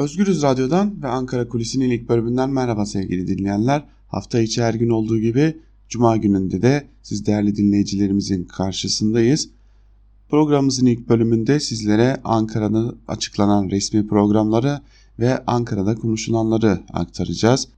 [0.00, 3.84] Özgürüz Radyo'dan ve Ankara Kulisi'nin ilk bölümünden merhaba sevgili dinleyenler.
[4.08, 5.56] Hafta içi her gün olduğu gibi
[5.88, 9.48] Cuma gününde de siz değerli dinleyicilerimizin karşısındayız.
[10.30, 14.80] Programımızın ilk bölümünde sizlere Ankara'da açıklanan resmi programları
[15.18, 17.68] ve Ankara'da konuşulanları aktaracağız.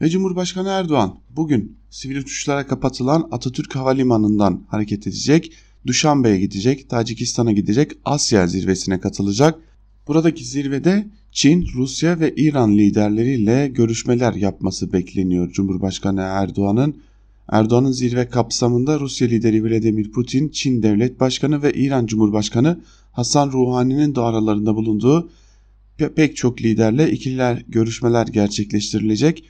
[0.00, 5.52] Ve Cumhurbaşkanı Erdoğan bugün sivil uçuşlara kapatılan Atatürk Havalimanı'ndan hareket edecek,
[5.86, 9.71] Duşanbe'ye gidecek, Tacikistan'a gidecek, Asya zirvesine katılacak.
[10.08, 16.96] Buradaki zirvede Çin, Rusya ve İran liderleriyle görüşmeler yapması bekleniyor Cumhurbaşkanı Erdoğan'ın.
[17.48, 22.80] Erdoğan'ın zirve kapsamında Rusya lideri Vladimir Putin, Çin Devlet Başkanı ve İran Cumhurbaşkanı
[23.12, 25.30] Hasan Ruhani'nin de aralarında bulunduğu
[26.16, 29.44] pek çok liderle ikililer görüşmeler gerçekleştirilecek.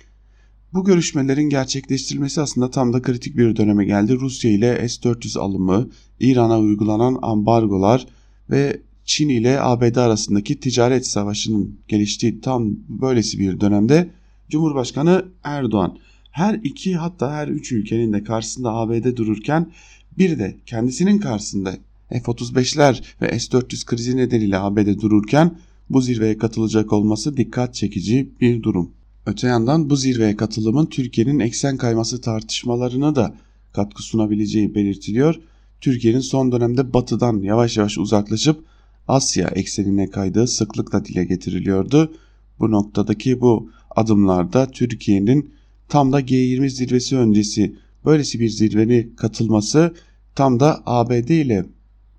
[0.72, 4.14] Bu görüşmelerin gerçekleştirilmesi aslında tam da kritik bir döneme geldi.
[4.14, 5.88] Rusya ile S-400 alımı,
[6.20, 8.06] İran'a uygulanan ambargolar
[8.50, 14.10] ve Çin ile ABD arasındaki ticaret savaşının geliştiği tam böylesi bir dönemde
[14.48, 15.98] Cumhurbaşkanı Erdoğan
[16.30, 19.72] her iki hatta her üç ülkenin de karşısında ABD dururken
[20.18, 21.74] bir de kendisinin karşısında
[22.10, 25.58] F-35'ler ve S-400 krizi nedeniyle ABD dururken
[25.90, 28.90] bu zirveye katılacak olması dikkat çekici bir durum.
[29.26, 33.34] Öte yandan bu zirveye katılımın Türkiye'nin eksen kayması tartışmalarına da
[33.72, 35.40] katkı sunabileceği belirtiliyor.
[35.80, 38.64] Türkiye'nin son dönemde batıdan yavaş yavaş uzaklaşıp
[39.08, 42.12] Asya eksenine kaydığı sıklıkla dile getiriliyordu.
[42.58, 45.50] Bu noktadaki bu adımlarda Türkiye'nin
[45.88, 49.94] tam da G20 zirvesi öncesi böylesi bir zirvenin katılması
[50.34, 51.64] tam da ABD ile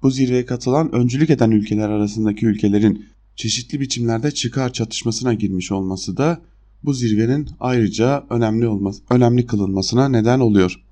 [0.03, 6.41] bu zirveye katılan öncülük eden ülkeler arasındaki ülkelerin çeşitli biçimlerde çıkar çatışmasına girmiş olması da
[6.83, 10.82] bu zirvenin ayrıca önemli olması, önemli kılınmasına neden oluyor.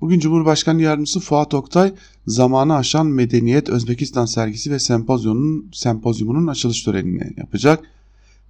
[0.00, 1.92] Bugün Cumhurbaşkanı Yardımcısı Fuat Oktay
[2.26, 7.84] zamanı aşan Medeniyet Özbekistan sergisi ve sempozyumunun, sempozyumunun açılış törenini yapacak.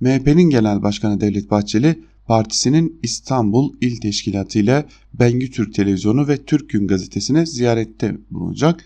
[0.00, 6.70] MHP'nin Genel Başkanı Devlet Bahçeli partisinin İstanbul İl Teşkilatı ile Bengü Türk Televizyonu ve Türk
[6.70, 8.84] Gün gazetesine ziyarette bulunacak.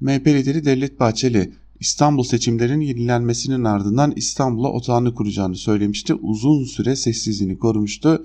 [0.00, 6.14] MHP lideri Devlet Bahçeli İstanbul seçimlerinin yenilenmesinin ardından İstanbul'a otağını kuracağını söylemişti.
[6.14, 8.24] Uzun süre sessizliğini korumuştu.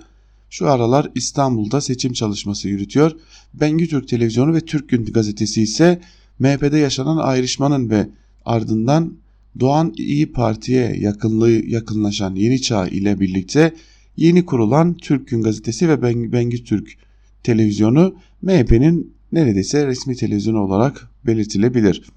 [0.57, 3.11] Şu aralar İstanbul'da seçim çalışması yürütüyor.
[3.53, 6.01] Bengü Türk Televizyonu ve Türk Gün gazetesi ise
[6.39, 8.09] MHP'de yaşanan ayrışmanın ve
[8.45, 9.13] ardından
[9.59, 13.73] Doğan İyi Parti'ye yakınlığı yakınlaşan Yeni Çağ ile birlikte
[14.17, 16.01] yeni kurulan Türk Gün gazetesi ve
[16.31, 16.97] Bengü Türk
[17.43, 22.09] televizyonu MHP'nin neredeyse resmi televizyonu olarak belirtilebilir.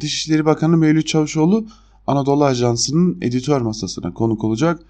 [0.00, 1.66] Dışişleri Bakanı Mevlüt Çavuşoğlu
[2.06, 4.80] Anadolu Ajansı'nın editör masasına konuk olacak.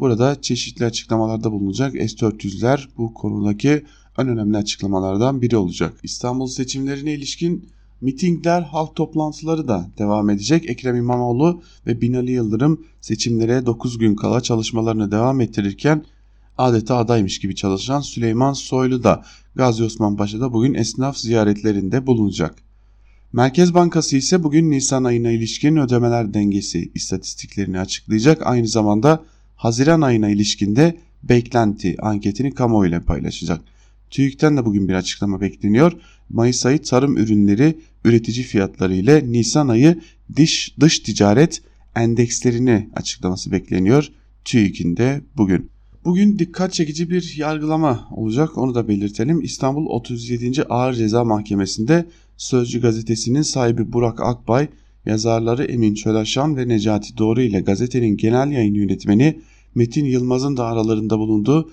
[0.00, 3.84] Burada çeşitli açıklamalarda bulunacak S-400'ler bu konudaki
[4.18, 5.94] en önemli açıklamalardan biri olacak.
[6.02, 7.68] İstanbul seçimlerine ilişkin
[8.00, 10.70] mitingler, halk toplantıları da devam edecek.
[10.70, 16.04] Ekrem İmamoğlu ve Binali Yıldırım seçimlere 9 gün kala çalışmalarını devam ettirirken
[16.58, 19.24] adeta adaymış gibi çalışan Süleyman Soylu da
[19.54, 22.54] Gazi Osman Paşa'da bugün esnaf ziyaretlerinde bulunacak.
[23.32, 28.46] Merkez Bankası ise bugün Nisan ayına ilişkin ödemeler dengesi istatistiklerini açıklayacak.
[28.46, 29.24] Aynı zamanda
[29.60, 33.60] Haziran ayına ilişkinde beklenti anketini kamuoyuyla paylaşacak.
[34.10, 35.92] TÜİK'ten de bugün bir açıklama bekleniyor.
[36.30, 40.00] Mayıs ayı tarım ürünleri üretici fiyatları ile Nisan ayı
[40.36, 41.62] dış, dış ticaret
[41.96, 44.08] endekslerini açıklaması bekleniyor.
[44.44, 45.70] TÜİK'in de bugün.
[46.04, 49.40] Bugün dikkat çekici bir yargılama olacak onu da belirtelim.
[49.40, 50.62] İstanbul 37.
[50.62, 52.06] Ağır Ceza Mahkemesi'nde
[52.36, 54.68] Sözcü gazetesinin sahibi Burak Akbay,
[55.06, 59.36] yazarları Emin Çölaşan ve Necati Doğru ile gazetenin genel yayın yönetmeni
[59.74, 61.70] Metin Yılmaz'ın da aralarında bulunduğu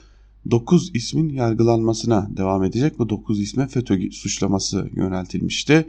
[0.52, 3.00] 9 ismin yargılanmasına devam edecek.
[3.00, 5.86] Bu 9 isme FETÖ suçlaması yöneltilmişti.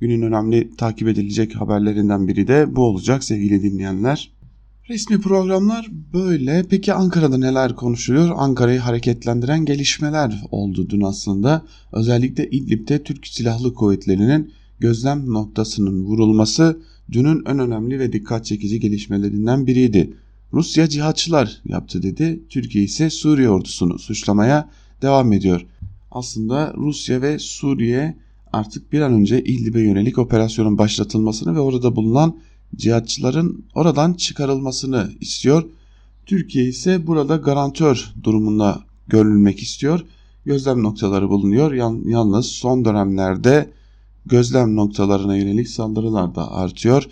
[0.00, 4.30] Günün önemli takip edilecek haberlerinden biri de bu olacak sevgili dinleyenler.
[4.88, 6.64] Resmi programlar böyle.
[6.70, 8.30] Peki Ankara'da neler konuşuluyor?
[8.36, 11.62] Ankara'yı hareketlendiren gelişmeler oldu dün aslında.
[11.92, 16.80] Özellikle İdlib'de Türk Silahlı Kuvvetleri'nin gözlem noktasının vurulması
[17.12, 20.14] dünün en önemli ve dikkat çekici gelişmelerinden biriydi.
[20.52, 22.42] Rusya cihatçılar yaptı dedi.
[22.48, 24.70] Türkiye ise Suriye ordusunu suçlamaya
[25.02, 25.66] devam ediyor.
[26.10, 28.16] Aslında Rusya ve Suriye
[28.52, 32.38] artık bir an önce İdlib'e yönelik operasyonun başlatılmasını ve orada bulunan
[32.76, 35.64] cihatçıların oradan çıkarılmasını istiyor.
[36.26, 40.00] Türkiye ise burada garantör durumunda görülmek istiyor.
[40.44, 41.72] Gözlem noktaları bulunuyor.
[42.04, 43.70] Yalnız son dönemlerde
[44.26, 47.08] gözlem noktalarına yönelik saldırılar da artıyor.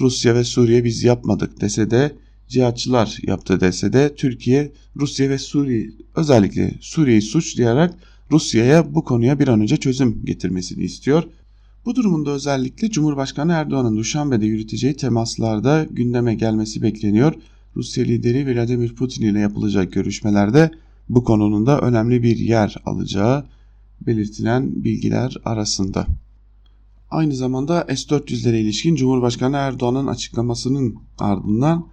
[0.00, 2.16] Rusya ve Suriye biz yapmadık dese de
[2.48, 7.94] cihatçılar yaptı dese de Türkiye, Rusya ve Suriye özellikle Suriye'yi suçlayarak
[8.30, 11.22] Rusya'ya bu konuya bir an önce çözüm getirmesini istiyor.
[11.84, 17.34] Bu durumunda özellikle Cumhurbaşkanı Erdoğan'ın Duşanbe'de yürüteceği temaslarda gündeme gelmesi bekleniyor.
[17.76, 20.70] Rusya lideri Vladimir Putin ile yapılacak görüşmelerde
[21.08, 23.44] bu konunun da önemli bir yer alacağı
[24.06, 26.06] belirtilen bilgiler arasında.
[27.10, 31.86] Aynı zamanda S-400'lere ilişkin Cumhurbaşkanı Erdoğan'ın açıklamasının ardından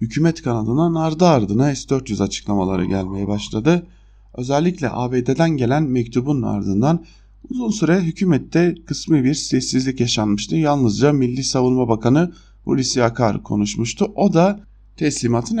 [0.00, 3.86] hükümet kanadından ardı ardına S-400 açıklamaları gelmeye başladı.
[4.34, 7.04] Özellikle ABD'den gelen mektubun ardından
[7.50, 10.56] uzun süre hükümette kısmi bir sessizlik yaşanmıştı.
[10.56, 12.32] Yalnızca Milli Savunma Bakanı
[12.64, 14.12] Hulusi Akar konuşmuştu.
[14.14, 14.60] O da
[14.96, 15.56] teslimatın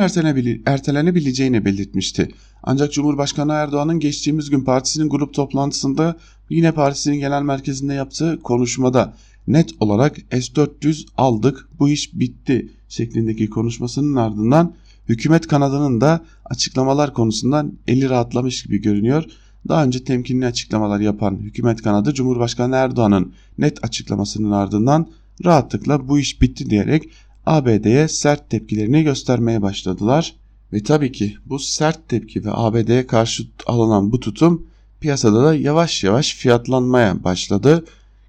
[0.66, 2.28] ertelenebileceğini belirtmişti.
[2.62, 6.16] Ancak Cumhurbaşkanı Erdoğan'ın geçtiğimiz gün partisinin grup toplantısında
[6.50, 9.14] yine partisinin genel merkezinde yaptığı konuşmada
[9.52, 14.74] net olarak S-400 aldık bu iş bitti şeklindeki konuşmasının ardından
[15.08, 19.24] hükümet kanadının da açıklamalar konusundan eli rahatlamış gibi görünüyor.
[19.68, 25.06] Daha önce temkinli açıklamalar yapan hükümet kanadı Cumhurbaşkanı Erdoğan'ın net açıklamasının ardından
[25.44, 27.10] rahatlıkla bu iş bitti diyerek
[27.46, 30.34] ABD'ye sert tepkilerini göstermeye başladılar.
[30.72, 34.66] Ve tabii ki bu sert tepki ve ABD'ye karşı alınan bu tutum
[35.00, 37.84] piyasada da yavaş yavaş fiyatlanmaya başladı.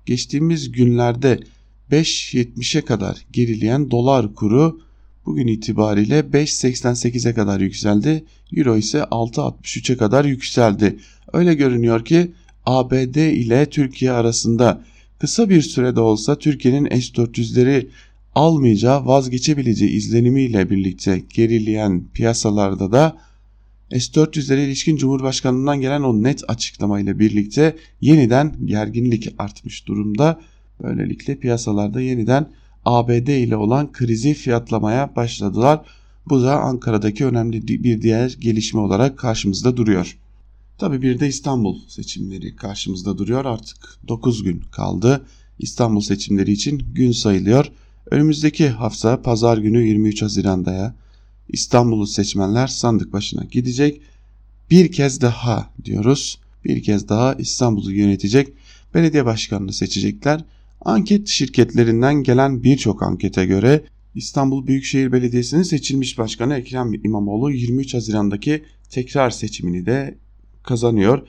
[0.06, 1.39] Geçtiğimiz günlerde
[1.92, 4.81] 5.70'e kadar gerileyen dolar kuru
[5.25, 8.24] bugün itibariyle 5.88'e kadar yükseldi.
[8.53, 11.00] Euro ise 6.63'e kadar yükseldi.
[11.33, 12.31] Öyle görünüyor ki
[12.65, 14.83] ABD ile Türkiye arasında
[15.19, 17.88] kısa bir sürede olsa Türkiye'nin S-400'leri
[18.36, 23.18] almayacağı vazgeçebileceği izlenimiyle birlikte gerileyen piyasalarda da
[24.00, 30.42] S-400'lere ilişkin Cumhurbaşkanlığından gelen o net açıklamayla birlikte yeniden gerginlik artmış durumda.
[30.84, 32.50] Böylelikle piyasalarda yeniden
[32.86, 35.86] ABD ile olan krizi fiyatlamaya başladılar.
[36.30, 40.18] Bu da Ankara'daki önemli bir diğer gelişme olarak karşımızda duruyor.
[40.78, 43.46] Tabi bir de İstanbul seçimleri karşımızda duruyor.
[43.46, 43.78] Artık
[44.08, 45.26] 9 gün kaldı.
[45.60, 47.72] İstanbul seçimleri için gün sayılıyor.
[48.12, 50.96] Önümüzdeki hafta pazar günü 23 Haziran'da
[51.50, 54.02] İstanbul'u seçmenler sandık başına gidecek.
[54.70, 56.40] Bir kez daha diyoruz.
[56.66, 58.54] Bir kez daha İstanbul'u yönetecek
[58.94, 60.46] belediye başkanını seçecekler.
[60.82, 63.84] Anket şirketlerinden gelen birçok ankete göre
[64.16, 70.18] İstanbul Büyükşehir Belediyesi'nin seçilmiş başkanı Ekrem İmamoğlu 23 Haziran'daki tekrar seçimini de
[70.64, 71.28] kazanıyor.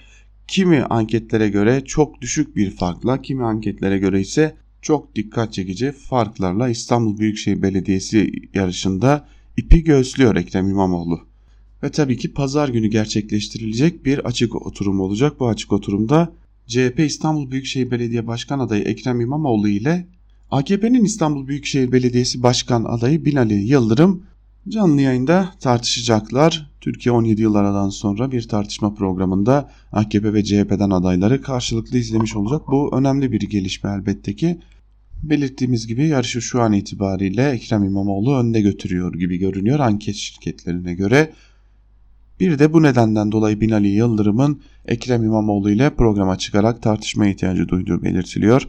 [0.49, 6.69] Kimi anketlere göre çok düşük bir farkla, kimi anketlere göre ise çok dikkat çekici farklarla
[6.69, 11.20] İstanbul Büyükşehir Belediyesi yarışında ipi göğüslüyor Ekrem İmamoğlu.
[11.82, 15.40] Ve tabii ki pazar günü gerçekleştirilecek bir açık oturum olacak.
[15.40, 16.32] Bu açık oturumda
[16.66, 20.06] CHP İstanbul Büyükşehir Belediye Başkan adayı Ekrem İmamoğlu ile
[20.50, 24.22] AKP'nin İstanbul Büyükşehir Belediyesi Başkan adayı Binali Yıldırım
[24.69, 26.70] canlı yayında tartışacaklar.
[26.81, 32.62] Türkiye 17 yıl aradan sonra bir tartışma programında AKP ve CHP'den adayları karşılıklı izlemiş olacak.
[32.69, 34.58] Bu önemli bir gelişme elbette ki.
[35.22, 41.32] Belirttiğimiz gibi yarışı şu an itibariyle Ekrem İmamoğlu önde götürüyor gibi görünüyor anket şirketlerine göre.
[42.40, 48.02] Bir de bu nedenden dolayı Binali Yıldırım'ın Ekrem İmamoğlu ile programa çıkarak tartışma ihtiyacı duyduğu
[48.02, 48.69] belirtiliyor.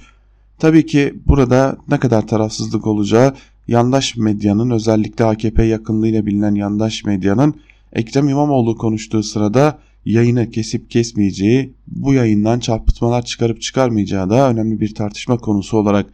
[0.59, 3.33] Tabii ki burada ne kadar tarafsızlık olacağı
[3.67, 7.55] yandaş medyanın özellikle AKP yakınlığıyla bilinen yandaş medyanın
[7.93, 14.95] Ekrem İmamoğlu konuştuğu sırada yayını kesip kesmeyeceği, bu yayından çarpıtmalar çıkarıp çıkarmayacağı da önemli bir
[14.95, 16.05] tartışma konusu olarak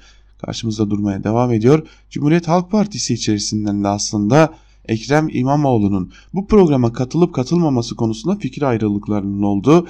[0.45, 1.87] karşımızda durmaya devam ediyor.
[2.09, 4.53] Cumhuriyet Halk Partisi içerisinden de aslında
[4.85, 9.87] Ekrem İmamoğlu'nun bu programa katılıp katılmaması konusunda fikir ayrılıklarının olduğu,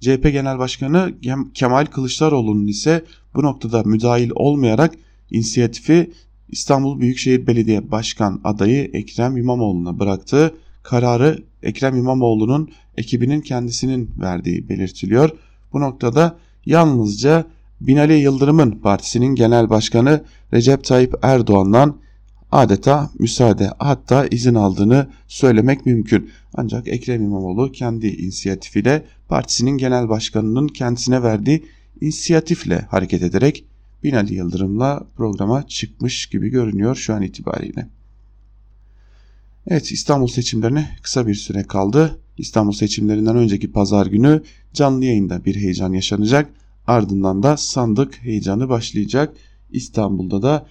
[0.00, 1.14] CHP Genel Başkanı
[1.54, 3.04] Kemal Kılıçdaroğlu'nun ise
[3.34, 4.94] bu noktada müdahil olmayarak
[5.30, 6.12] inisiyatifi
[6.48, 15.30] İstanbul Büyükşehir Belediye Başkan adayı Ekrem İmamoğlu'na bıraktığı kararı Ekrem İmamoğlu'nun ekibinin kendisinin verdiği belirtiliyor.
[15.72, 17.44] Bu noktada yalnızca
[17.80, 21.96] Binali Yıldırım'ın partisinin genel başkanı Recep Tayyip Erdoğan'dan
[22.52, 26.30] adeta müsaade hatta izin aldığını söylemek mümkün.
[26.54, 31.64] Ancak Ekrem İmamoğlu kendi inisiyatifiyle partisinin genel başkanının kendisine verdiği
[32.00, 33.64] inisiyatifle hareket ederek
[34.04, 37.88] Binali Yıldırım'la programa çıkmış gibi görünüyor şu an itibariyle.
[39.68, 42.18] Evet İstanbul seçimlerine kısa bir süre kaldı.
[42.38, 44.42] İstanbul seçimlerinden önceki pazar günü
[44.72, 46.50] canlı yayında bir heyecan yaşanacak.
[46.86, 49.36] Ardından da sandık heyecanı başlayacak
[49.70, 50.66] İstanbul'da da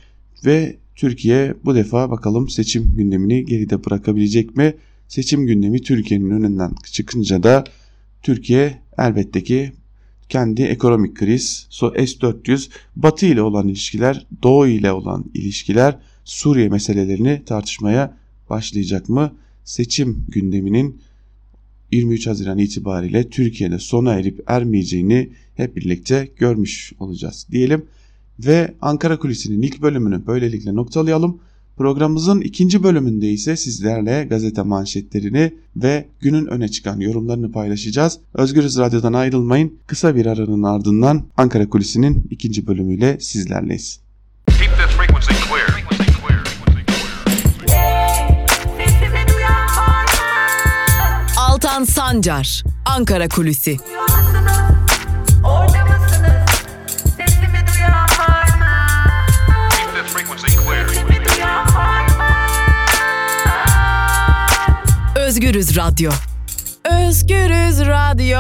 [0.46, 4.76] ve Türkiye bu defa bakalım seçim gündemini geride bırakabilecek mi?
[5.08, 7.64] Seçim gündemi Türkiye'nin önünden çıkınca da
[8.22, 9.72] Türkiye elbette ki
[10.30, 18.18] kendi ekonomik kriz, S-400, Batı ile olan ilişkiler, Doğu ile olan ilişkiler, Suriye meselelerini tartışmaya
[18.50, 19.32] başlayacak mı?
[19.64, 21.02] Seçim gündeminin
[21.96, 27.86] 23 Haziran itibariyle Türkiye'de sona erip ermeyeceğini hep birlikte görmüş olacağız diyelim.
[28.40, 31.40] Ve Ankara Kulisi'nin ilk bölümünü böylelikle noktalayalım.
[31.78, 38.20] Programımızın ikinci bölümünde ise sizlerle gazete manşetlerini ve günün öne çıkan yorumlarını paylaşacağız.
[38.34, 39.74] Özgürüz Radyo'dan ayrılmayın.
[39.88, 44.05] Kısa bir aranın ardından Ankara Kulisi'nin ikinci bölümüyle sizlerleyiz.
[51.66, 53.78] Altan Sancar, Ankara Kulüsi.
[65.16, 66.12] Özgürüz Radyo.
[67.08, 68.40] Özgürüz Radyo.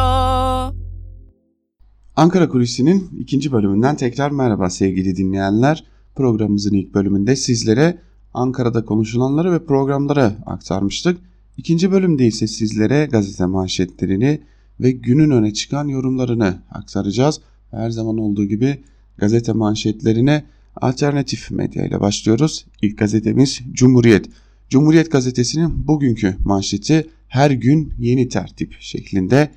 [2.15, 5.83] Ankara Kulisi'nin ikinci bölümünden tekrar merhaba sevgili dinleyenler.
[6.15, 8.01] Programımızın ilk bölümünde sizlere
[8.33, 11.34] Ankara'da konuşulanları ve programları aktarmıştık.
[11.57, 14.41] İkinci bölümde ise sizlere gazete manşetlerini
[14.79, 17.41] ve günün öne çıkan yorumlarını aktaracağız.
[17.71, 18.83] Her zaman olduğu gibi
[19.17, 20.45] gazete manşetlerine
[20.75, 22.65] alternatif medya ile başlıyoruz.
[22.81, 24.25] İlk gazetemiz Cumhuriyet.
[24.69, 29.51] Cumhuriyet gazetesinin bugünkü manşeti her gün yeni tertip şeklinde.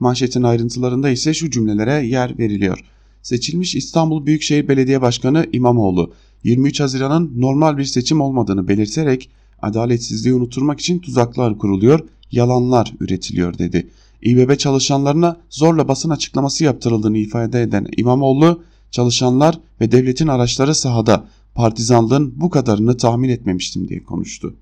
[0.00, 2.84] Manşetin ayrıntılarında ise şu cümlelere yer veriliyor.
[3.22, 6.12] Seçilmiş İstanbul Büyükşehir Belediye Başkanı İmamoğlu
[6.44, 9.30] 23 Haziran'ın normal bir seçim olmadığını belirterek
[9.62, 13.88] adaletsizliği unutturmak için tuzaklar kuruluyor, yalanlar üretiliyor dedi.
[14.22, 22.40] İBB çalışanlarına zorla basın açıklaması yaptırıldığını ifade eden İmamoğlu, çalışanlar ve devletin araçları sahada partizanlığın
[22.40, 24.54] bu kadarını tahmin etmemiştim diye konuştu.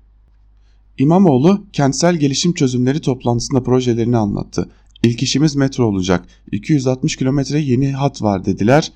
[0.97, 4.69] İmamoğlu kentsel gelişim çözümleri toplantısında projelerini anlattı.
[5.03, 6.25] İlk işimiz metro olacak.
[6.51, 8.91] 260 kilometre yeni hat var dediler.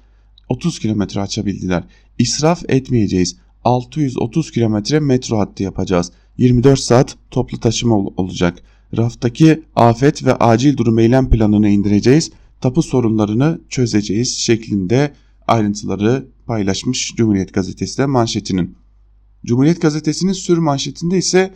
[0.49, 1.83] 30 kilometre açabildiler.
[2.19, 3.35] İsraf etmeyeceğiz.
[3.67, 6.11] 630 kilometre metro hattı yapacağız.
[6.37, 8.63] 24 saat toplu taşıma ol olacak.
[8.97, 12.31] Raftaki afet ve acil durum eylem planını indireceğiz.
[12.61, 15.13] Tapu sorunlarını çözeceğiz şeklinde
[15.47, 18.75] ayrıntıları paylaşmış Cumhuriyet Gazetesi manşetinin.
[19.45, 21.53] Cumhuriyet Gazetesi'nin sür manşetinde ise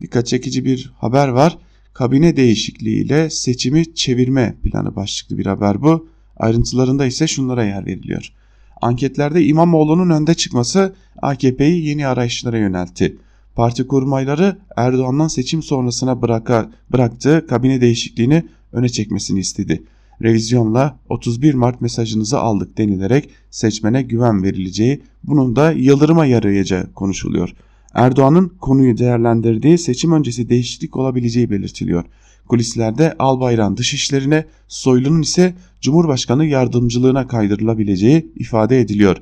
[0.00, 1.58] dikkat çekici bir haber var.
[1.92, 6.08] Kabine değişikliğiyle seçimi çevirme planı başlıklı bir haber bu.
[6.36, 8.32] Ayrıntılarında ise şunlara yer veriliyor.
[8.80, 13.16] Anketlerde İmamoğlu'nun önde çıkması AKP'yi yeni arayışlara yöneltti.
[13.56, 19.82] Parti kurmayları Erdoğan'dan seçim sonrasına bıraka, bıraktığı kabine değişikliğini öne çekmesini istedi.
[20.22, 27.54] Revizyonla 31 Mart mesajınızı aldık denilerek seçmene güven verileceği, bunun da yıldırıma yarayacağı konuşuluyor.
[27.94, 32.04] Erdoğan'ın konuyu değerlendirdiği seçim öncesi değişiklik olabileceği belirtiliyor.
[32.50, 39.16] Kulislerde Albayrak'ın dışişlerine, Soylu'nun ise Cumhurbaşkanı yardımcılığına kaydırılabileceği ifade ediliyor.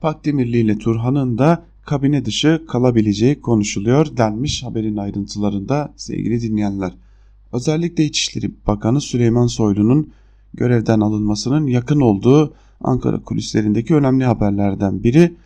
[0.00, 6.92] Pakdemirli ile Turhan'ın da kabine dışı kalabileceği konuşuluyor denmiş haberin ayrıntılarında sevgili dinleyenler.
[7.52, 10.12] Özellikle İçişleri Bakanı Süleyman Soylu'nun
[10.54, 15.36] görevden alınmasının yakın olduğu Ankara kulislerindeki önemli haberlerden biri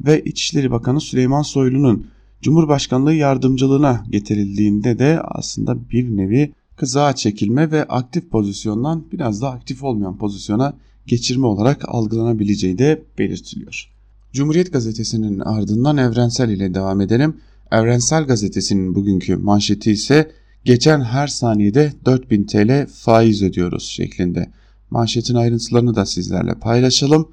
[0.00, 2.06] ve İçişleri Bakanı Süleyman Soylu'nun
[2.42, 9.84] Cumhurbaşkanlığı yardımcılığına getirildiğinde de aslında bir nevi kızağa çekilme ve aktif pozisyondan biraz daha aktif
[9.84, 10.74] olmayan pozisyona
[11.06, 13.90] geçirme olarak algılanabileceği de belirtiliyor.
[14.32, 17.36] Cumhuriyet Gazetesi'nin ardından Evrensel ile devam edelim.
[17.70, 20.30] Evrensel Gazetesi'nin bugünkü manşeti ise
[20.64, 24.50] geçen her saniyede 4000 TL faiz ödüyoruz şeklinde.
[24.90, 27.28] Manşetin ayrıntılarını da sizlerle paylaşalım.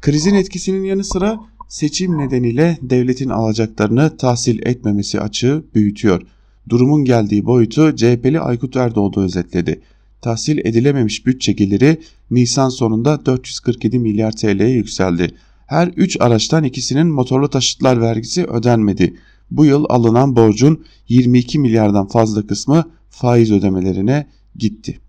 [0.00, 6.22] Krizin etkisinin yanı sıra seçim nedeniyle devletin alacaklarını tahsil etmemesi açığı büyütüyor.
[6.70, 9.80] Durumun geldiği boyutu CHP'li Aykut Erdoğdu özetledi.
[10.20, 12.00] Tahsil edilememiş bütçe geliri
[12.30, 15.34] Nisan sonunda 447 milyar TL'ye yükseldi.
[15.66, 19.16] Her 3 araçtan ikisinin motorlu taşıtlar vergisi ödenmedi.
[19.50, 25.00] Bu yıl alınan borcun 22 milyardan fazla kısmı faiz ödemelerine gitti.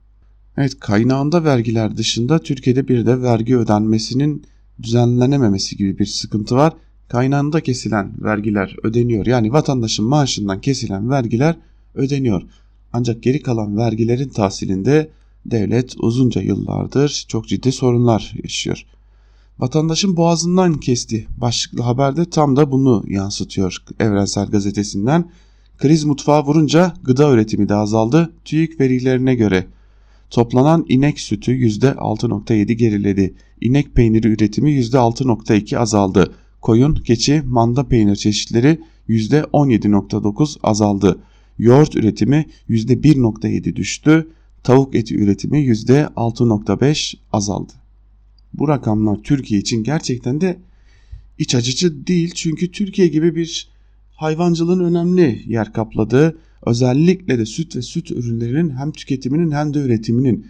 [0.58, 4.46] Evet kaynağında vergiler dışında Türkiye'de bir de vergi ödenmesinin
[4.84, 6.74] düzenlenememesi gibi bir sıkıntı var.
[7.12, 9.26] Kaynağında kesilen vergiler ödeniyor.
[9.26, 11.56] Yani vatandaşın maaşından kesilen vergiler
[11.96, 12.42] ödeniyor.
[12.94, 15.10] Ancak geri kalan vergilerin tahsilinde
[15.46, 18.86] devlet uzunca yıllardır çok ciddi sorunlar yaşıyor.
[19.60, 25.32] Vatandaşın boğazından kesti başlıklı haberde tam da bunu yansıtıyor Evrensel Gazetesi'nden.
[25.78, 28.34] Kriz mutfağı vurunca gıda üretimi de azaldı.
[28.46, 29.68] TÜİK verilerine göre
[30.30, 33.34] toplanan inek sütü %6.7 geriledi.
[33.62, 36.34] İnek peyniri üretimi %6.2 azaldı.
[36.62, 41.20] Koyun, keçi, manda peynir çeşitleri %17.9 azaldı.
[41.58, 44.28] Yoğurt üretimi %1.7 düştü.
[44.64, 47.74] Tavuk eti üretimi %6.5 azaldı.
[48.54, 50.60] Bu rakamlar Türkiye için gerçekten de
[51.38, 52.32] iç açıcı değil.
[52.36, 53.70] Çünkü Türkiye gibi bir
[54.12, 60.48] hayvancılığın önemli yer kapladığı özellikle de süt ve süt ürünlerinin hem tüketiminin hem de üretiminin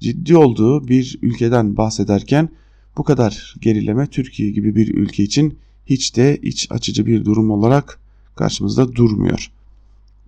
[0.00, 2.48] ciddi olduğu bir ülkeden bahsederken
[2.96, 8.00] bu kadar gerileme Türkiye gibi bir ülke için hiç de iç açıcı bir durum olarak
[8.36, 9.50] karşımızda durmuyor.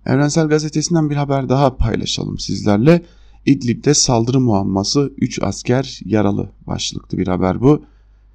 [0.05, 3.01] Evrensel Gazetesi'nden bir haber daha paylaşalım sizlerle.
[3.45, 7.83] İdlib'de saldırı muamması 3 asker yaralı başlıklı bir haber bu.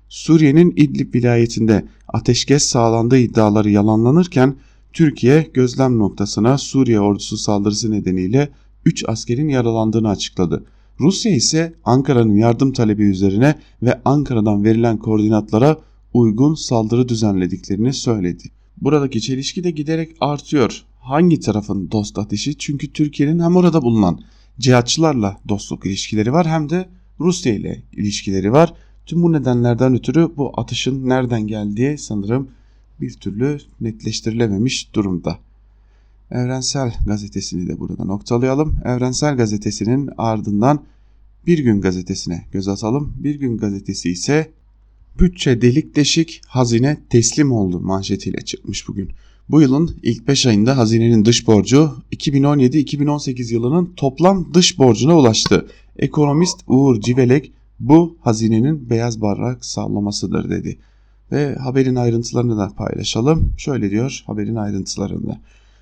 [0.09, 4.57] Suriye'nin İdlib vilayetinde ateşkes sağlandığı iddiaları yalanlanırken
[4.93, 8.49] Türkiye gözlem noktasına Suriye ordusu saldırısı nedeniyle
[8.85, 10.65] 3 askerin yaralandığını açıkladı.
[11.01, 15.77] Rusya ise Ankara'nın yardım talebi üzerine ve Ankara'dan verilen koordinatlara
[16.15, 18.51] uygun saldırı düzenlediklerini söyledi.
[18.81, 20.85] Buradaki çelişki de giderek artıyor.
[21.01, 22.59] Hangi tarafın dost ateşi?
[22.59, 24.21] Çünkü Türkiye'nin hem orada bulunan
[24.59, 26.89] cihatçılarla dostluk ilişkileri var hem de
[27.21, 28.75] Rusya ile ilişkileri var.
[29.07, 32.49] Tüm bu nedenlerden ötürü bu atışın nereden geldiği sanırım
[33.01, 35.39] bir türlü netleştirilememiş durumda.
[36.31, 38.77] Evrensel Gazetesi'ni de burada noktalayalım.
[38.85, 40.85] Evrensel Gazetesi'nin ardından
[41.47, 43.15] Bir Gün Gazetesi'ne göz atalım.
[43.19, 44.51] Bir Gün Gazetesi ise
[45.19, 49.11] bütçe delik deşik hazine teslim oldu manşetiyle çıkmış bugün.
[49.49, 55.67] Bu yılın ilk 5 ayında hazinenin dış borcu 2017-2018 yılının toplam dış borcuna ulaştı.
[55.99, 60.79] Ekonomist Uğur Civelek bu hazinenin beyaz barrak sallamasıdır dedi.
[61.33, 63.53] Ve haberin ayrıntılarını da paylaşalım.
[63.57, 65.41] Şöyle diyor haberin ayrıntılarında.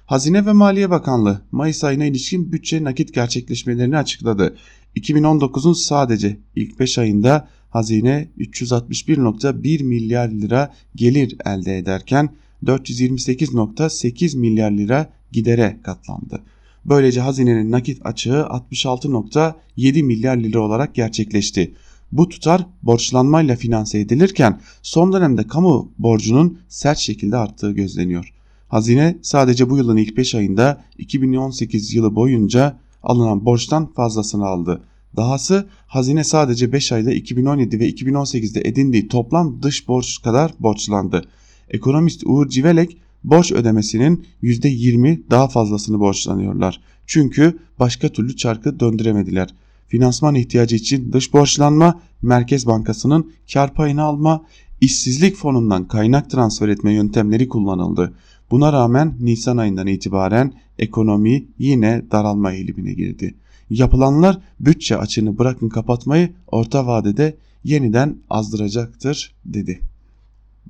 [0.08, 4.56] Hazine ve Maliye Bakanlığı Mayıs ayına ilişkin bütçe nakit gerçekleşmelerini açıkladı.
[4.96, 12.28] 2019'un sadece ilk 5 ayında hazine 361.1 milyar lira gelir elde ederken
[12.64, 16.42] 428.8 milyar lira gidere katlandı.
[16.84, 21.74] Böylece hazinenin nakit açığı 66.7 milyar lira olarak gerçekleşti.
[22.12, 28.37] Bu tutar borçlanmayla finanse edilirken son dönemde kamu borcunun sert şekilde arttığı gözleniyor.
[28.68, 34.82] Hazine sadece bu yılın ilk 5 ayında 2018 yılı boyunca alınan borçtan fazlasını aldı.
[35.16, 41.24] Dahası hazine sadece 5 ayda 2017 ve 2018'de edindiği toplam dış borç kadar borçlandı.
[41.70, 46.80] Ekonomist Uğur Civelek borç ödemesinin %20 daha fazlasını borçlanıyorlar.
[47.06, 49.54] Çünkü başka türlü çarkı döndüremediler.
[49.88, 54.44] Finansman ihtiyacı için dış borçlanma, Merkez Bankası'nın kar payını alma,
[54.80, 58.14] işsizlik fonundan kaynak transfer etme yöntemleri kullanıldı.
[58.50, 63.34] Buna rağmen Nisan ayından itibaren ekonomi yine daralma eğilimine girdi.
[63.70, 69.80] Yapılanlar bütçe açığını bırakın kapatmayı orta vadede yeniden azdıracaktır dedi.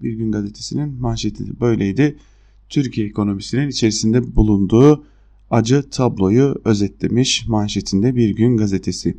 [0.03, 2.17] Bir Gün Gazetesi'nin manşeti böyleydi.
[2.69, 5.05] Türkiye ekonomisinin içerisinde bulunduğu
[5.51, 9.17] acı tabloyu özetlemiş manşetinde Bir Gün Gazetesi.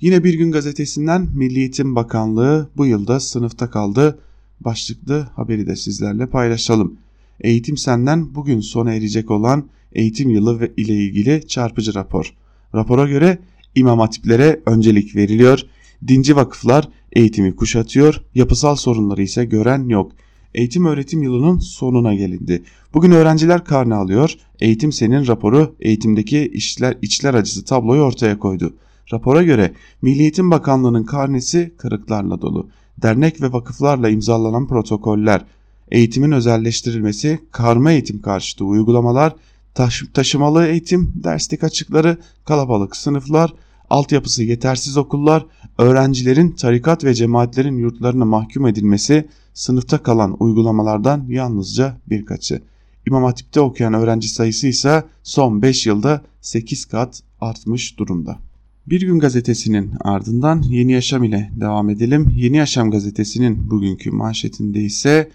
[0.00, 4.18] Yine Bir Gün Gazetesi'nden Milli Eğitim Bakanlığı bu yılda sınıfta kaldı.
[4.60, 6.96] Başlıklı haberi de sizlerle paylaşalım.
[7.40, 12.34] Eğitim Sen'den bugün sona erecek olan eğitim yılı ile ilgili çarpıcı rapor.
[12.74, 13.38] Rapora göre
[13.74, 15.60] imam hatiplere öncelik veriliyor,
[16.08, 20.12] dinci vakıflar eğitimi kuşatıyor, yapısal sorunları ise gören yok.
[20.54, 22.62] Eğitim öğretim yılının sonuna gelindi.
[22.94, 24.34] Bugün öğrenciler karne alıyor.
[24.60, 28.74] Eğitim Sen'in raporu eğitimdeki işler, içler acısı tabloyu ortaya koydu.
[29.12, 29.72] Rapora göre
[30.02, 32.68] Milli Eğitim Bakanlığı'nın karnesi kırıklarla dolu.
[33.02, 35.44] Dernek ve vakıflarla imzalanan protokoller,
[35.90, 39.34] eğitimin özelleştirilmesi, karma eğitim karşıtı uygulamalar,
[39.74, 43.54] taş taşımalı eğitim, derslik açıkları, kalabalık sınıflar,
[43.90, 45.46] altyapısı yetersiz okullar,
[45.78, 52.62] öğrencilerin tarikat ve cemaatlerin yurtlarına mahkum edilmesi, sınıfta kalan uygulamalardan yalnızca birkaçı.
[53.06, 58.38] İmam Hatip'te okuyan öğrenci sayısı ise son 5 yılda 8 kat artmış durumda.
[58.86, 62.32] Bir Gün Gazetesi'nin ardından Yeni Yaşam ile devam edelim.
[62.36, 65.30] Yeni Yaşam Gazetesi'nin bugünkü manşetinde ise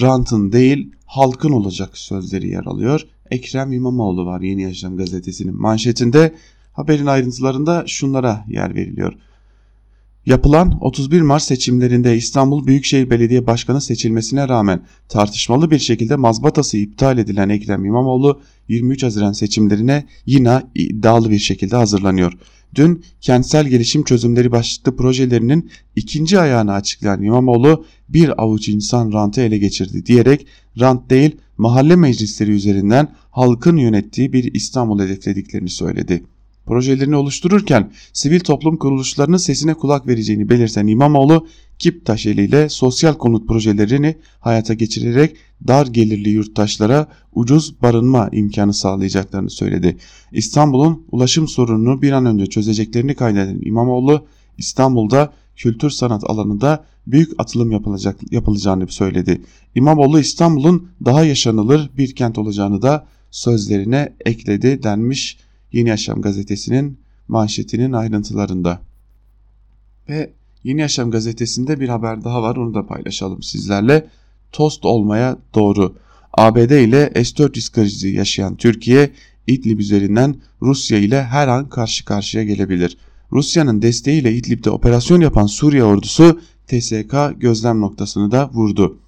[0.00, 3.06] rantın değil halkın olacak sözleri yer alıyor.
[3.30, 6.34] Ekrem İmamoğlu var Yeni Yaşam gazetesinin manşetinde.
[6.72, 9.14] Haberin ayrıntılarında şunlara yer veriliyor.
[10.28, 17.18] Yapılan 31 Mart seçimlerinde İstanbul Büyükşehir Belediye Başkanı seçilmesine rağmen tartışmalı bir şekilde mazbatası iptal
[17.18, 22.32] edilen Ekrem İmamoğlu 23 Haziran seçimlerine yine iddialı bir şekilde hazırlanıyor.
[22.74, 29.58] Dün kentsel gelişim çözümleri başlıklı projelerinin ikinci ayağını açıklayan İmamoğlu bir avuç insan rantı ele
[29.58, 30.46] geçirdi diyerek
[30.80, 36.22] rant değil mahalle meclisleri üzerinden halkın yönettiği bir İstanbul hedeflediklerini söyledi.
[36.68, 41.46] Projelerini oluştururken sivil toplum kuruluşlarının sesine kulak vereceğini belirten İmamoğlu,
[41.78, 45.36] Kiptaş eliyle sosyal konut projelerini hayata geçirerek
[45.68, 49.96] dar gelirli yurttaşlara ucuz barınma imkanı sağlayacaklarını söyledi.
[50.32, 54.26] İstanbul'un ulaşım sorununu bir an önce çözeceklerini kaydeden İmamoğlu,
[54.58, 59.40] İstanbul'da kültür sanat alanında büyük atılım yapılacak, yapılacağını söyledi.
[59.74, 67.92] İmamoğlu İstanbul'un daha yaşanılır bir kent olacağını da sözlerine ekledi denmiş Yeni Yaşam gazetesinin manşetinin
[67.92, 68.80] ayrıntılarında.
[70.08, 70.32] Ve
[70.64, 74.06] Yeni Yaşam gazetesinde bir haber daha var onu da paylaşalım sizlerle.
[74.52, 75.94] Tost olmaya doğru.
[76.32, 79.10] ABD ile S-400 krizi yaşayan Türkiye,
[79.46, 82.96] İdlib üzerinden Rusya ile her an karşı karşıya gelebilir.
[83.32, 88.98] Rusya'nın desteğiyle İdlib'de operasyon yapan Suriye ordusu TSK gözlem noktasını da vurdu.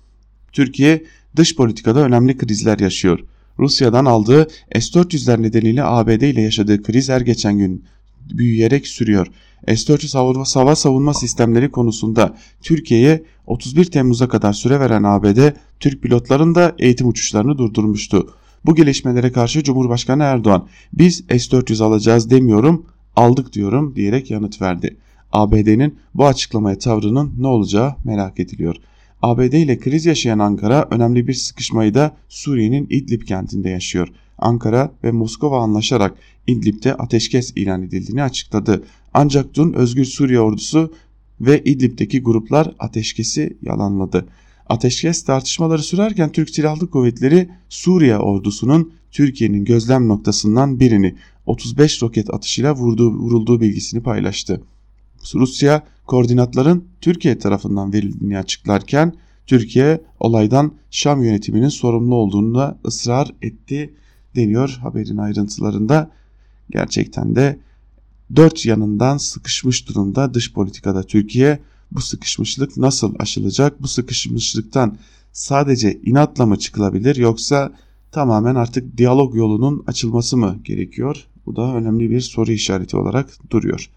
[0.53, 1.05] Türkiye
[1.37, 3.20] dış politikada önemli krizler yaşıyor.
[3.61, 7.85] Rusya'dan aldığı S-400'ler nedeniyle ABD ile yaşadığı kriz her geçen gün
[8.20, 9.27] büyüyerek sürüyor.
[9.68, 15.38] S-400 hava, hava savunma sistemleri konusunda Türkiye'ye 31 Temmuz'a kadar süre veren ABD,
[15.81, 18.35] Türk pilotların da eğitim uçuşlarını durdurmuştu.
[18.66, 24.96] Bu gelişmelere karşı Cumhurbaşkanı Erdoğan, biz S-400 alacağız demiyorum, aldık diyorum diyerek yanıt verdi.
[25.33, 28.77] ABD'nin bu açıklamaya tavrının ne olacağı merak ediliyor.
[29.23, 34.09] ABD ile kriz yaşayan Ankara önemli bir sıkışmayı da Suriye'nin İdlib kentinde yaşıyor.
[34.39, 36.15] Ankara ve Moskova anlaşarak
[36.47, 38.85] İdlib'de ateşkes ilan edildiğini açıkladı.
[39.15, 40.93] Ancak dün Özgür Suriye ordusu
[41.41, 44.27] ve İdlib'deki gruplar ateşkesi yalanladı.
[44.69, 51.15] Ateşkes tartışmaları sürerken Türk Silahlı Kuvvetleri Suriye ordusunun Türkiye'nin gözlem noktasından birini
[51.47, 54.61] 35 roket atışıyla vurduğu, vurulduğu bilgisini paylaştı.
[55.35, 59.15] Rusya koordinatların Türkiye tarafından verildiğini açıklarken
[59.47, 63.95] Türkiye olaydan Şam yönetiminin sorumlu olduğunu da ısrar etti
[64.37, 66.11] deniyor haberin ayrıntılarında.
[66.71, 67.59] Gerçekten de
[68.37, 71.59] dört yanından sıkışmış durumda dış politikada Türkiye.
[71.93, 73.83] Bu sıkışmışlık nasıl aşılacak?
[73.83, 74.99] Bu sıkışmışlıktan
[75.33, 77.73] sadece inatla mı çıkılabilir yoksa
[78.13, 81.27] tamamen artık diyalog yolunun açılması mı gerekiyor?
[81.47, 83.91] Bu da önemli bir soru işareti olarak duruyor.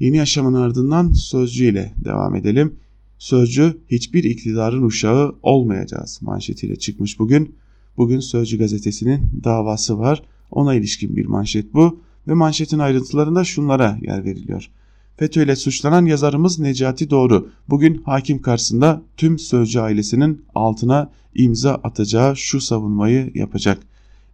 [0.00, 2.74] Yeni yaşamın ardından Sözcü ile devam edelim.
[3.18, 7.54] Sözcü hiçbir iktidarın uşağı olmayacağız manşetiyle çıkmış bugün.
[7.96, 10.22] Bugün Sözcü gazetesinin davası var.
[10.50, 14.70] Ona ilişkin bir manşet bu ve manşetin ayrıntılarında şunlara yer veriliyor.
[15.16, 22.36] FETÖ ile suçlanan yazarımız Necati Doğru bugün hakim karşısında tüm Sözcü ailesinin altına imza atacağı
[22.36, 23.78] şu savunmayı yapacak.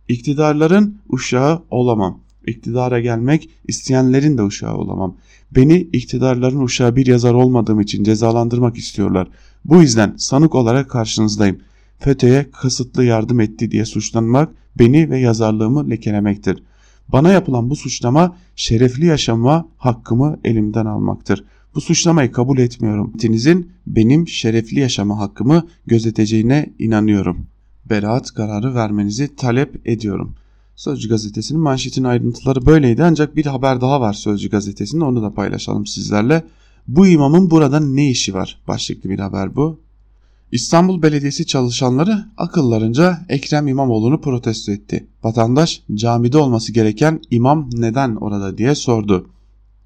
[0.08, 2.20] İktidarların uşağı olamam.
[2.46, 5.16] İktidara gelmek isteyenlerin de uşağı olamam.
[5.56, 9.28] Beni iktidarların uşağı bir yazar olmadığım için cezalandırmak istiyorlar.
[9.64, 11.58] Bu yüzden sanık olarak karşınızdayım.
[11.98, 16.62] FETÖ'ye kasıtlı yardım etti diye suçlanmak beni ve yazarlığımı lekelemektir.
[17.08, 21.44] Bana yapılan bu suçlama şerefli yaşama hakkımı elimden almaktır.
[21.74, 23.10] Bu suçlamayı kabul etmiyorum.
[23.12, 27.46] Metinizin benim şerefli yaşama hakkımı gözeteceğine inanıyorum.
[27.90, 30.34] Beraat kararı vermenizi talep ediyorum.
[30.76, 35.86] Sözcü gazetesinin manşetin ayrıntıları böyleydi ancak bir haber daha var Sözcü gazetesinin onu da paylaşalım
[35.86, 36.44] sizlerle.
[36.88, 38.62] Bu imamın burada ne işi var?
[38.68, 39.80] Başlıklı bir haber bu.
[40.52, 45.06] İstanbul Belediyesi çalışanları akıllarınca Ekrem İmamoğlu'nu protesto etti.
[45.22, 49.26] Vatandaş camide olması gereken imam neden orada diye sordu.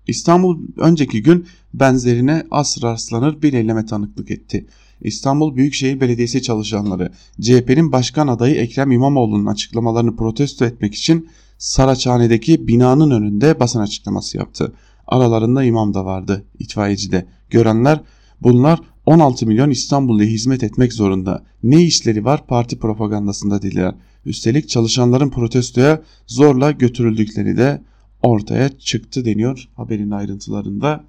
[0.06, 4.66] İstanbul önceki gün benzerine az rastlanır bir eyleme tanıklık etti.
[5.00, 13.10] İstanbul Büyükşehir Belediyesi çalışanları CHP'nin başkan adayı Ekrem İmamoğlu'nun açıklamalarını protesto etmek için Saraçhane'deki binanın
[13.10, 14.72] önünde basın açıklaması yaptı.
[15.06, 17.26] Aralarında imam da vardı, itfaiyeci de.
[17.50, 18.00] Görenler
[18.42, 21.44] bunlar 16 milyon İstanbulluya hizmet etmek zorunda.
[21.62, 23.94] Ne işleri var parti propagandasında dediler.
[24.24, 27.82] Üstelik çalışanların protestoya zorla götürüldükleri de
[28.22, 31.04] ortaya çıktı deniyor haberin ayrıntılarında.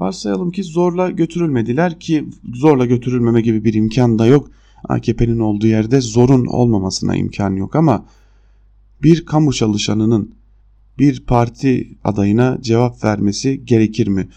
[0.00, 4.50] Varsayalım ki zorla götürülmediler ki zorla götürülmeme gibi bir imkan da yok.
[4.88, 8.04] AKP'nin olduğu yerde zorun olmamasına imkan yok ama
[9.02, 10.34] bir kamu çalışanının
[10.98, 14.28] bir parti adayına cevap vermesi gerekir mi?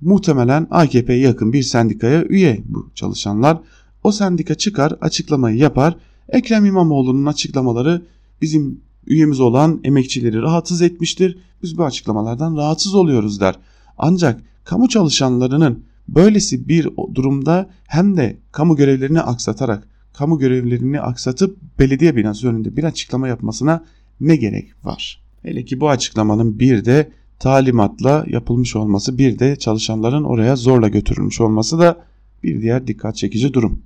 [0.00, 3.60] Muhtemelen AKP'ye yakın bir sendikaya üye bu çalışanlar.
[4.04, 5.96] O sendika çıkar açıklamayı yapar.
[6.28, 8.02] Ekrem İmamoğlu'nun açıklamaları
[8.42, 11.38] bizim üyemiz olan emekçileri rahatsız etmiştir.
[11.62, 13.54] Biz bu açıklamalardan rahatsız oluyoruz der.
[13.98, 22.16] Ancak kamu çalışanlarının böylesi bir durumda hem de kamu görevlerini aksatarak kamu görevlerini aksatıp belediye
[22.16, 23.84] binası önünde bir açıklama yapmasına
[24.20, 25.22] ne gerek var?
[25.42, 31.40] Hele ki bu açıklamanın bir de talimatla yapılmış olması bir de çalışanların oraya zorla götürülmüş
[31.40, 32.04] olması da
[32.42, 33.82] bir diğer dikkat çekici durum.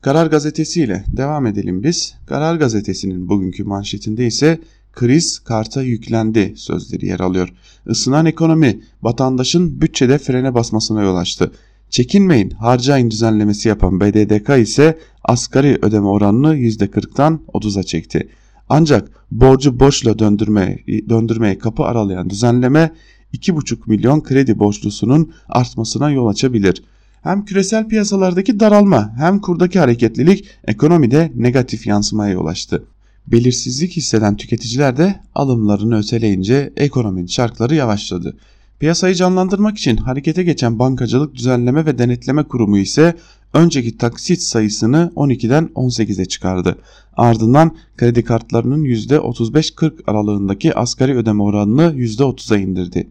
[0.00, 2.14] Karar Gazetesi ile devam edelim biz.
[2.26, 4.60] Karar Gazetesi'nin bugünkü manşetinde ise
[4.92, 7.52] kriz karta yüklendi sözleri yer alıyor.
[7.88, 11.52] Isınan ekonomi vatandaşın bütçede frene basmasına yol açtı.
[11.90, 18.28] Çekinmeyin harcayın düzenlemesi yapan BDDK ise asgari ödeme oranını %40'tan 30'a çekti.
[18.68, 22.90] Ancak borcu borçla döndürme, döndürmeye kapı aralayan düzenleme
[23.34, 26.82] 2,5 milyon kredi borçlusunun artmasına yol açabilir.
[27.22, 32.84] Hem küresel piyasalardaki daralma hem kurdaki hareketlilik ekonomide negatif yansımaya yol açtı.
[33.26, 38.36] Belirsizlik hisseden tüketiciler de alımlarını öteleyince ekonominin şarkları yavaşladı.
[38.80, 43.16] Piyasayı canlandırmak için harekete geçen Bankacılık Düzenleme ve Denetleme Kurumu ise
[43.54, 46.78] önceki taksit sayısını 12'den 18'e çıkardı.
[47.16, 53.10] Ardından kredi kartlarının %35-40 aralığındaki asgari ödeme oranını %30'a indirdi.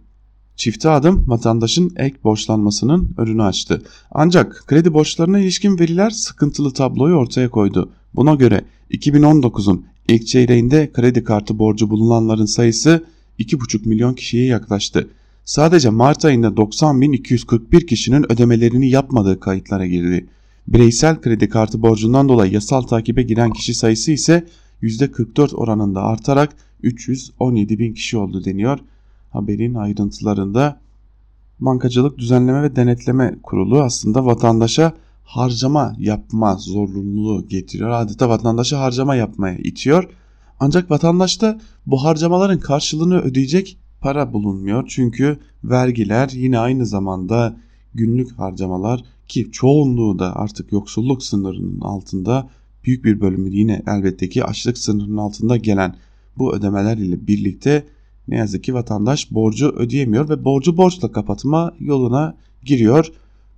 [0.56, 3.82] Çifte adım vatandaşın ek borçlanmasının önünü açtı.
[4.12, 7.90] Ancak kredi borçlarına ilişkin veriler sıkıntılı tabloyu ortaya koydu.
[8.16, 13.04] Buna göre 2019'un ilk çeyreğinde kredi kartı borcu bulunanların sayısı
[13.40, 15.10] 2,5 milyon kişiye yaklaştı.
[15.46, 20.28] Sadece Mart ayında 90.241 kişinin ödemelerini yapmadığı kayıtlara girdi.
[20.68, 24.48] Bireysel kredi kartı borcundan dolayı yasal takibe giren kişi sayısı ise
[24.82, 28.80] %44 oranında artarak 317 bin kişi oldu deniyor.
[29.30, 30.80] Haberin ayrıntılarında
[31.60, 34.94] Bankacılık Düzenleme ve Denetleme Kurulu aslında vatandaşa
[35.30, 37.90] harcama yapma zorunluluğu getiriyor.
[37.90, 40.10] Adeta vatandaşı harcama yapmaya itiyor.
[40.60, 44.86] Ancak vatandaşta bu harcamaların karşılığını ödeyecek para bulunmuyor.
[44.88, 47.58] Çünkü vergiler yine aynı zamanda
[47.94, 52.50] günlük harcamalar ki çoğunluğu da artık yoksulluk sınırının altında
[52.84, 55.96] büyük bir bölümü yine elbette ki açlık sınırının altında gelen
[56.38, 57.86] bu ödemeler ile birlikte
[58.28, 63.12] ne yazık ki vatandaş borcu ödeyemiyor ve borcu borçla kapatma yoluna giriyor.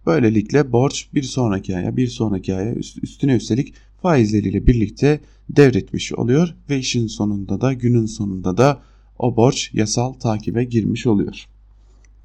[0.05, 6.79] Böylelikle borç bir sonraki aya bir sonraki aya üstüne üstelik faizleriyle birlikte devretmiş oluyor ve
[6.79, 8.81] işin sonunda da günün sonunda da
[9.19, 11.45] o borç yasal takibe girmiş oluyor.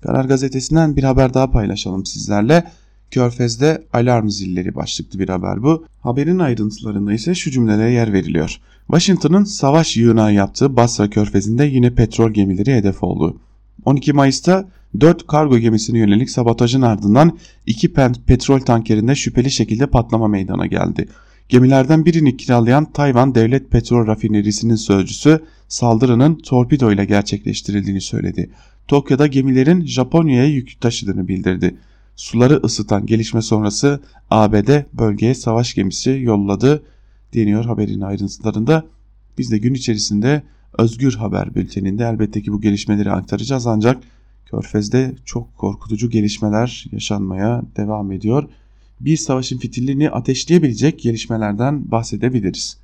[0.01, 2.65] Karar gazetesinden bir haber daha paylaşalım sizlerle.
[3.11, 5.87] Körfez'de alarm zilleri başlıklı bir haber bu.
[6.01, 8.61] Haberin ayrıntılarında ise şu cümlelere yer veriliyor.
[8.87, 13.37] Washington'ın savaş yığınağı yaptığı Basra Körfezi'nde yine petrol gemileri hedef oldu.
[13.87, 14.69] 12 Mayıs'ta
[15.01, 17.93] 4 kargo gemisine yönelik sabotajın ardından 2
[18.27, 21.09] petrol tankerinde şüpheli şekilde patlama meydana geldi.
[21.49, 28.51] Gemilerden birini kiralayan Tayvan Devlet Petrol Rafinerisi'nin sözcüsü saldırının torpido ile gerçekleştirildiğini söyledi.
[28.89, 31.77] Tokyo'da gemilerin Japonya'ya yük taşıdığını bildirdi.
[32.17, 36.83] Suları ısıtan gelişme sonrası ABD bölgeye savaş gemisi yolladı
[37.35, 38.87] deniyor haberin ayrıntılarında.
[39.39, 40.43] Biz de gün içerisinde
[40.79, 44.03] Özgür Haber bülteninde elbette ki bu gelişmeleri aktaracağız ancak
[44.47, 48.49] Körfez'de çok korkutucu gelişmeler yaşanmaya devam ediyor.
[49.01, 52.79] Bir savaşın fitillerini ateşleyebilecek gelişmelerden bahsedebiliriz.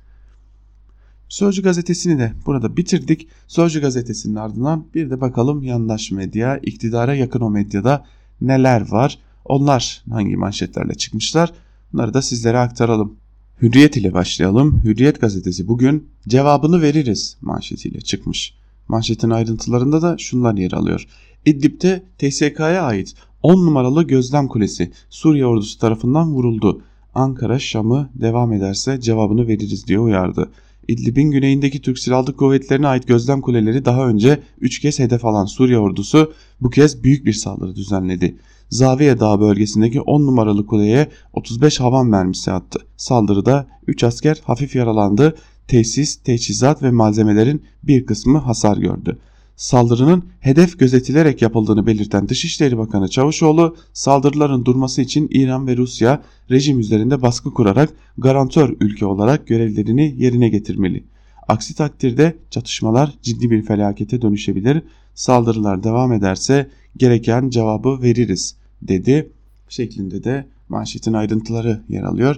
[1.29, 3.27] Sözcü gazetesini de burada bitirdik.
[3.47, 8.05] Sözcü gazetesinin ardından bir de bakalım yandaş medya, iktidara yakın o medyada
[8.41, 9.19] neler var?
[9.45, 11.53] Onlar hangi manşetlerle çıkmışlar?
[11.93, 13.22] Bunları da sizlere aktaralım.
[13.63, 14.81] Hürriyet ile başlayalım.
[14.83, 18.53] Hürriyet gazetesi bugün cevabını veririz manşetiyle çıkmış.
[18.87, 21.07] Manşetin ayrıntılarında da şunlar yer alıyor.
[21.45, 26.81] İdlib'de TSK'ya ait 10 numaralı gözlem kulesi Suriye ordusu tarafından vuruldu.
[27.15, 30.51] Ankara Şam'ı devam ederse cevabını veririz diye uyardı.
[30.87, 35.77] İdlib'in güneyindeki Türk Silahlı Kuvvetleri'ne ait gözlem kuleleri daha önce 3 kez hedef alan Suriye
[35.77, 38.35] ordusu bu kez büyük bir saldırı düzenledi.
[38.69, 42.79] Zaviye Dağı bölgesindeki 10 numaralı kuleye 35 havan mermisi attı.
[42.97, 45.35] Saldırıda 3 asker hafif yaralandı.
[45.67, 49.17] Tesis, teçhizat ve malzemelerin bir kısmı hasar gördü.
[49.55, 56.21] Saldırının hedef gözetilerek yapıldığını belirten Dışişleri Bakanı Çavuşoğlu, saldırıların durması için İran ve Rusya
[56.51, 61.03] rejim üzerinde baskı kurarak garantör ülke olarak görevlerini yerine getirmeli.
[61.47, 64.81] Aksi takdirde çatışmalar ciddi bir felakete dönüşebilir.
[65.13, 69.29] Saldırılar devam ederse gereken cevabı veririz dedi
[69.69, 72.35] şeklinde de manşetin ayrıntıları yer alıyor.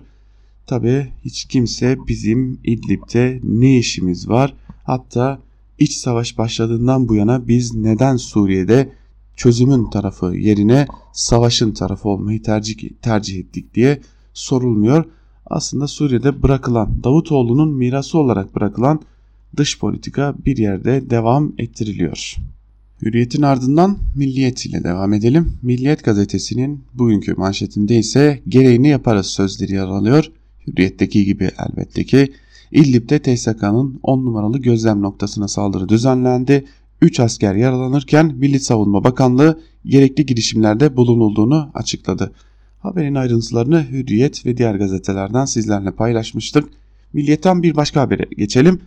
[0.67, 5.39] Tabi hiç kimse bizim İdlib'de ne işimiz var hatta
[5.79, 8.91] iç savaş başladığından bu yana biz neden Suriye'de
[9.35, 14.01] çözümün tarafı yerine savaşın tarafı olmayı tercih, tercih ettik diye
[14.33, 15.05] sorulmuyor.
[15.45, 19.01] Aslında Suriye'de bırakılan Davutoğlu'nun mirası olarak bırakılan
[19.57, 22.35] dış politika bir yerde devam ettiriliyor.
[23.05, 25.53] Hürriyet'in ardından Milliyet ile devam edelim.
[25.61, 30.31] Milliyet gazetesinin bugünkü manşetinde ise gereğini yaparız sözleri yer alıyor.
[30.67, 32.33] Hürriyet'teki gibi elbette ki
[32.71, 36.65] İdlib'de TSK'nın 10 numaralı gözlem noktasına saldırı düzenlendi.
[37.01, 42.31] 3 asker yaralanırken Milli Savunma Bakanlığı gerekli girişimlerde bulunulduğunu açıkladı.
[42.79, 46.69] Haberin ayrıntılarını Hürriyet ve diğer gazetelerden sizlerle paylaşmıştık.
[47.13, 48.79] Milliyetten bir başka habere geçelim.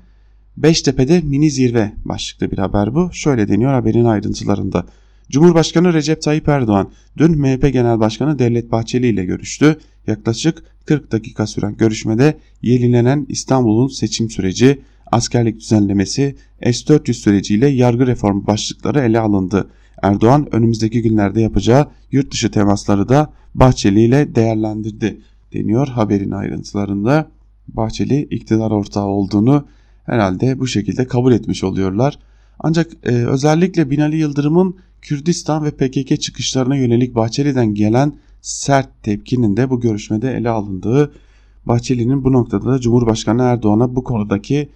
[0.56, 3.10] Beştepe'de mini zirve başlıklı bir haber bu.
[3.12, 4.86] Şöyle deniyor haberin ayrıntılarında.
[5.30, 9.78] Cumhurbaşkanı Recep Tayyip Erdoğan dün MHP Genel Başkanı Devlet Bahçeli ile görüştü.
[10.06, 14.80] Yaklaşık 40 dakika süren görüşmede yenilenen İstanbul'un seçim süreci,
[15.12, 19.70] askerlik düzenlemesi, S-400 süreciyle yargı reformu başlıkları ele alındı.
[20.02, 25.20] Erdoğan önümüzdeki günlerde yapacağı yurt dışı temasları da Bahçeli ile değerlendirdi
[25.52, 27.30] deniyor haberin ayrıntılarında.
[27.68, 29.66] Bahçeli iktidar ortağı olduğunu
[30.08, 32.18] herhalde bu şekilde kabul etmiş oluyorlar.
[32.60, 39.70] Ancak e, özellikle Binali Yıldırım'ın Kürdistan ve PKK çıkışlarına yönelik Bahçeli'den gelen sert tepkinin de
[39.70, 41.12] bu görüşmede ele alındığı
[41.66, 44.68] Bahçeli'nin bu noktada da Cumhurbaşkanı Erdoğan'a bu konudaki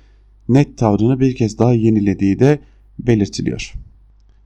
[0.48, 2.58] net tavrını bir kez daha yenilediği de
[2.98, 3.72] belirtiliyor.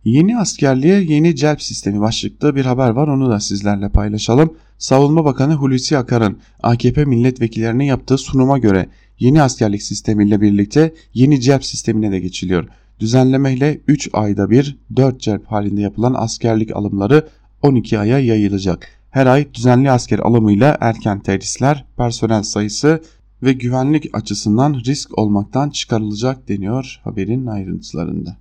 [0.05, 4.55] Yeni askerliğe yeni celp sistemi başlıklı bir haber var onu da sizlerle paylaşalım.
[4.79, 8.87] Savunma Bakanı Hulusi Akar'ın AKP milletvekillerine yaptığı sunuma göre
[9.19, 12.69] yeni askerlik sistemiyle birlikte yeni celp sistemine de geçiliyor.
[13.01, 17.29] Düzenlemeyle 3 ayda bir 4 celp halinde yapılan askerlik alımları
[17.63, 18.89] 12 aya yayılacak.
[19.11, 23.01] Her ay düzenli asker alımıyla erken terhisler, personel sayısı
[23.43, 28.37] ve güvenlik açısından risk olmaktan çıkarılacak deniyor haberin ayrıntılarında.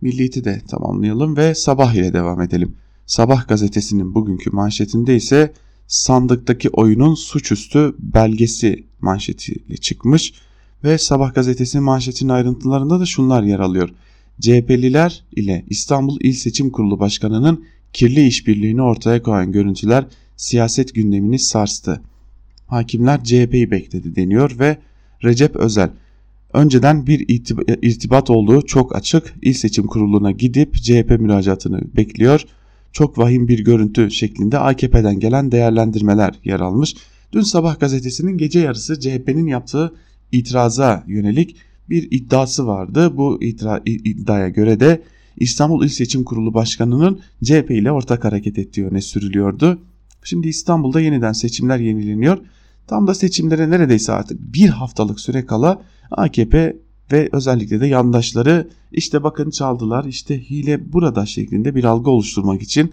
[0.00, 2.76] Milliyeti de tamamlayalım ve Sabah ile devam edelim.
[3.06, 5.52] Sabah gazetesinin bugünkü manşetinde ise
[5.92, 10.32] sandıktaki oyunun suçüstü belgesi manşetiyle çıkmış
[10.84, 13.88] ve Sabah gazetesinin manşetinin ayrıntılarında da şunlar yer alıyor.
[14.40, 22.00] CHP'liler ile İstanbul İl Seçim Kurulu Başkanı'nın kirli işbirliğini ortaya koyan görüntüler siyaset gündemini sarstı.
[22.66, 24.78] Hakimler CHP'yi bekledi deniyor ve
[25.24, 25.90] Recep Özel
[26.52, 27.24] önceden bir
[27.82, 32.44] irtibat olduğu çok açık İl Seçim Kurulu'na gidip CHP müracaatını bekliyor.
[32.92, 36.94] Çok vahim bir görüntü şeklinde AKP'den gelen değerlendirmeler yer almış.
[37.32, 39.94] Dün sabah gazetesinin gece yarısı CHP'nin yaptığı
[40.32, 41.56] itiraza yönelik
[41.90, 43.16] bir iddiası vardı.
[43.16, 45.02] Bu itira, iddiaya göre de
[45.36, 49.78] İstanbul İl Seçim Kurulu Başkanı'nın CHP ile ortak hareket ettiği öne sürülüyordu.
[50.24, 52.38] Şimdi İstanbul'da yeniden seçimler yenileniyor.
[52.86, 56.76] Tam da seçimlere neredeyse artık bir haftalık süre kala AKP
[57.12, 62.92] ve özellikle de yandaşları işte bakın çaldılar işte hile burada şeklinde bir algı oluşturmak için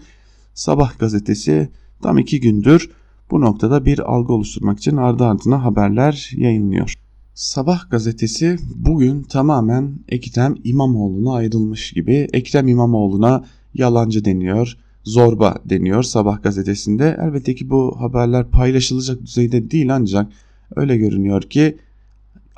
[0.54, 1.68] Sabah gazetesi
[2.02, 2.90] tam iki gündür
[3.30, 6.94] bu noktada bir algı oluşturmak için ardı ardına haberler yayınlıyor.
[7.34, 12.28] Sabah gazetesi bugün tamamen Ekrem İmamoğlu'na ayrılmış gibi.
[12.32, 17.16] Ekrem İmamoğlu'na yalancı deniyor, zorba deniyor Sabah gazetesinde.
[17.22, 20.32] Elbette ki bu haberler paylaşılacak düzeyde değil ancak
[20.76, 21.78] öyle görünüyor ki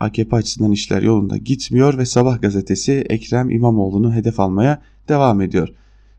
[0.03, 5.69] AKP açısından işler yolunda gitmiyor ve Sabah gazetesi Ekrem İmamoğlu'nu hedef almaya devam ediyor.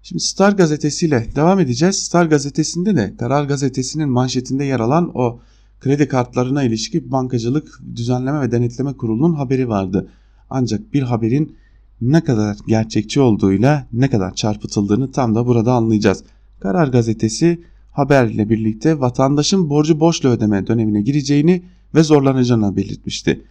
[0.04, 2.04] Şimdi Star gazetesiyle devam edeceğiz.
[2.04, 5.40] Star gazetesinde de Karar gazetesinin manşetinde yer alan o
[5.80, 10.10] kredi kartlarına ilişki Bankacılık Düzenleme ve Denetleme Kurulu'nun haberi vardı.
[10.50, 11.56] Ancak bir haberin
[12.02, 16.24] ne kadar gerçekçi olduğuyla ne kadar çarpıtıldığını tam da burada anlayacağız.
[16.60, 21.64] Karar gazetesi haberle birlikte vatandaşın borcu borçla ödeme dönemine gireceğini
[21.96, 23.44] ve zorlanacağını belirtmişti.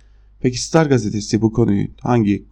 [0.42, 2.44] Peki Star gazetesi bu konuyu hangi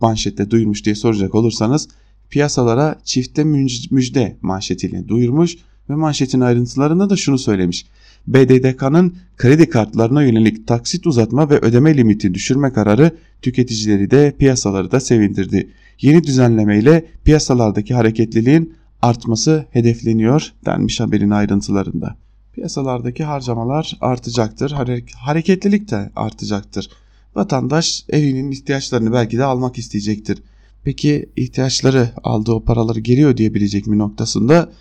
[0.00, 1.88] manşette duyurmuş diye soracak olursanız
[2.30, 3.44] piyasalara çifte
[3.90, 5.56] müjde manşetiyle duyurmuş
[5.90, 7.86] ve manşetin ayrıntılarında da şunu söylemiş.
[8.26, 15.00] BDDK'nın kredi kartlarına yönelik taksit uzatma ve ödeme limiti düşürme kararı tüketicileri de piyasaları da
[15.00, 15.70] sevindirdi.
[16.00, 22.16] Yeni düzenlemeyle piyasalardaki hareketliliğin artması hedefleniyor denmiş haberin ayrıntılarında.
[22.52, 24.74] Piyasalardaki harcamalar artacaktır,
[25.14, 26.90] hareketlilik de artacaktır.
[27.34, 30.42] Vatandaş evinin ihtiyaçlarını belki de almak isteyecektir.
[30.84, 34.72] Peki ihtiyaçları aldığı o paraları geri ödeyebilecek mi noktasında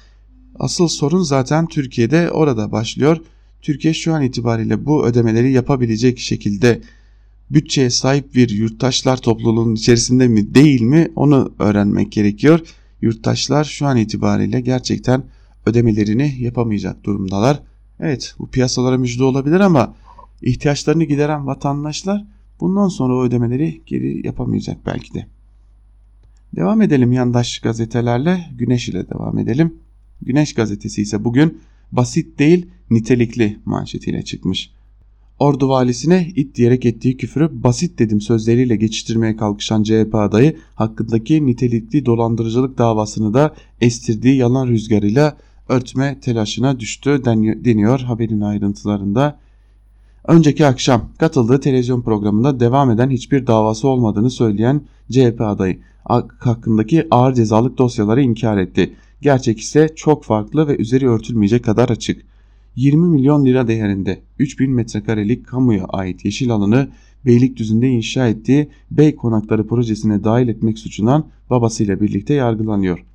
[0.60, 3.17] asıl sorun zaten Türkiye'de orada başlıyor.
[3.62, 6.81] Türkiye şu an itibariyle bu ödemeleri yapabilecek şekilde
[7.49, 12.60] bütçeye sahip bir yurttaşlar topluluğunun içerisinde mi değil mi onu öğrenmek gerekiyor.
[13.01, 15.23] Yurttaşlar şu an itibariyle gerçekten
[15.65, 17.60] ödemelerini yapamayacak durumdalar.
[17.99, 19.95] Evet bu piyasalara müjde olabilir ama
[20.41, 22.25] ihtiyaçlarını gideren vatandaşlar
[22.60, 25.28] bundan sonra o ödemeleri geri yapamayacak belki de.
[26.56, 29.74] Devam edelim yandaş gazetelerle Güneş ile devam edelim.
[30.22, 31.58] Güneş gazetesi ise bugün
[31.91, 34.72] basit değil nitelikli manşetiyle çıkmış.
[35.39, 42.06] Ordu valisine it diyerek ettiği küfürü basit dedim sözleriyle geçiştirmeye kalkışan CHP adayı hakkındaki nitelikli
[42.06, 45.38] dolandırıcılık davasını da estirdiği yalan rüzgarıyla
[45.70, 47.22] örtme telaşına düştü
[47.65, 49.39] deniyor haberin ayrıntılarında.
[50.27, 55.79] Önceki akşam katıldığı televizyon programında devam eden hiçbir davası olmadığını söyleyen CHP adayı
[56.39, 58.93] hakkındaki ağır cezalık dosyaları inkar etti.
[59.21, 62.25] Gerçek ise çok farklı ve üzeri örtülmeyecek kadar açık.
[62.75, 66.89] 20 milyon lira değerinde 3000 metrekarelik kamuya ait yeşil alanı
[67.25, 73.07] Beylikdüzü'nde inşa ettiği Bey Konakları projesine dahil etmek suçundan babasıyla birlikte yargılanıyor.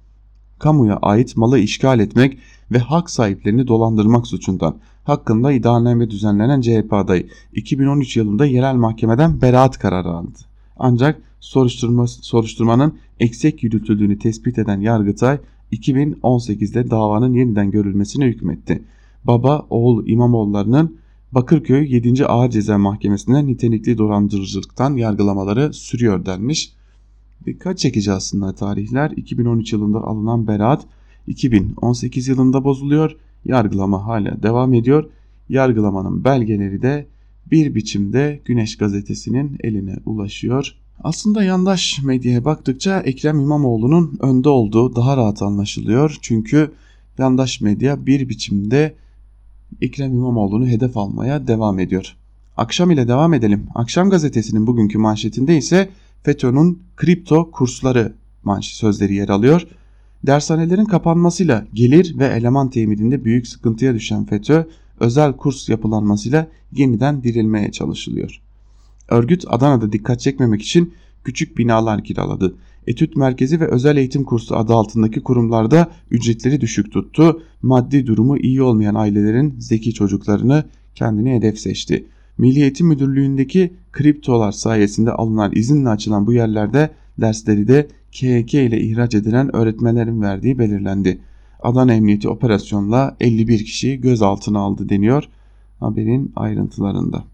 [0.62, 2.38] Kamuya ait malı işgal etmek
[2.72, 9.78] ve hak sahiplerini dolandırmak suçundan hakkında iddianame düzenlenen CHP adayı 2013 yılında yerel mahkemeden beraat
[9.78, 10.38] kararı aldı.
[10.76, 15.38] Ancak soruşturma, soruşturmanın eksik yürütüldüğünü tespit eden Yargıtay
[15.72, 18.82] 2018'de davanın yeniden görülmesine hükmetti.
[19.24, 20.96] Baba oğul İmamoğullarının
[21.32, 22.26] Bakırköy 7.
[22.26, 26.72] Ağır Ceza Mahkemesi'nde nitelikli dolandırıcılıktan yargılamaları sürüyor denmiş.
[27.46, 30.86] Dikkat çekici aslında tarihler 2013 yılında alınan beraat
[31.26, 33.16] 2018 yılında bozuluyor.
[33.44, 35.10] yargılama hala devam ediyor.
[35.48, 37.06] Yargılamanın belgeleri de
[37.50, 40.76] bir biçimde Güneş gazetesinin eline ulaşıyor.
[41.04, 46.18] Aslında yandaş medyaya baktıkça Ekrem İmamoğlu'nun önde olduğu daha rahat anlaşılıyor.
[46.22, 46.72] Çünkü
[47.18, 48.94] yandaş medya bir biçimde
[49.80, 52.16] Ekrem İmamoğlu'nu hedef almaya devam ediyor.
[52.56, 53.66] Akşam ile devam edelim.
[53.74, 55.88] Akşam gazetesinin bugünkü manşetinde ise
[56.22, 58.12] FETÖ'nün kripto kursları
[58.44, 59.66] manş sözleri yer alıyor.
[60.26, 64.66] Dershanelerin kapanmasıyla gelir ve eleman temininde büyük sıkıntıya düşen FETÖ
[65.00, 68.40] özel kurs yapılanmasıyla yeniden dirilmeye çalışılıyor.
[69.08, 70.94] Örgüt Adana'da dikkat çekmemek için
[71.24, 72.54] küçük binalar kiraladı.
[72.86, 77.42] Etüt merkezi ve özel eğitim kursu adı altındaki kurumlarda ücretleri düşük tuttu.
[77.62, 80.64] Maddi durumu iyi olmayan ailelerin zeki çocuklarını
[80.94, 82.06] kendine hedef seçti.
[82.42, 86.90] Milli Müdürlüğü'ndeki kriptolar sayesinde alınan izinle açılan bu yerlerde
[87.20, 91.18] dersleri de KHK ile ihraç edilen öğretmenlerin verdiği belirlendi.
[91.60, 95.28] Adana Emniyeti operasyonla 51 kişi gözaltına aldı deniyor
[95.80, 97.24] haberin ayrıntılarında.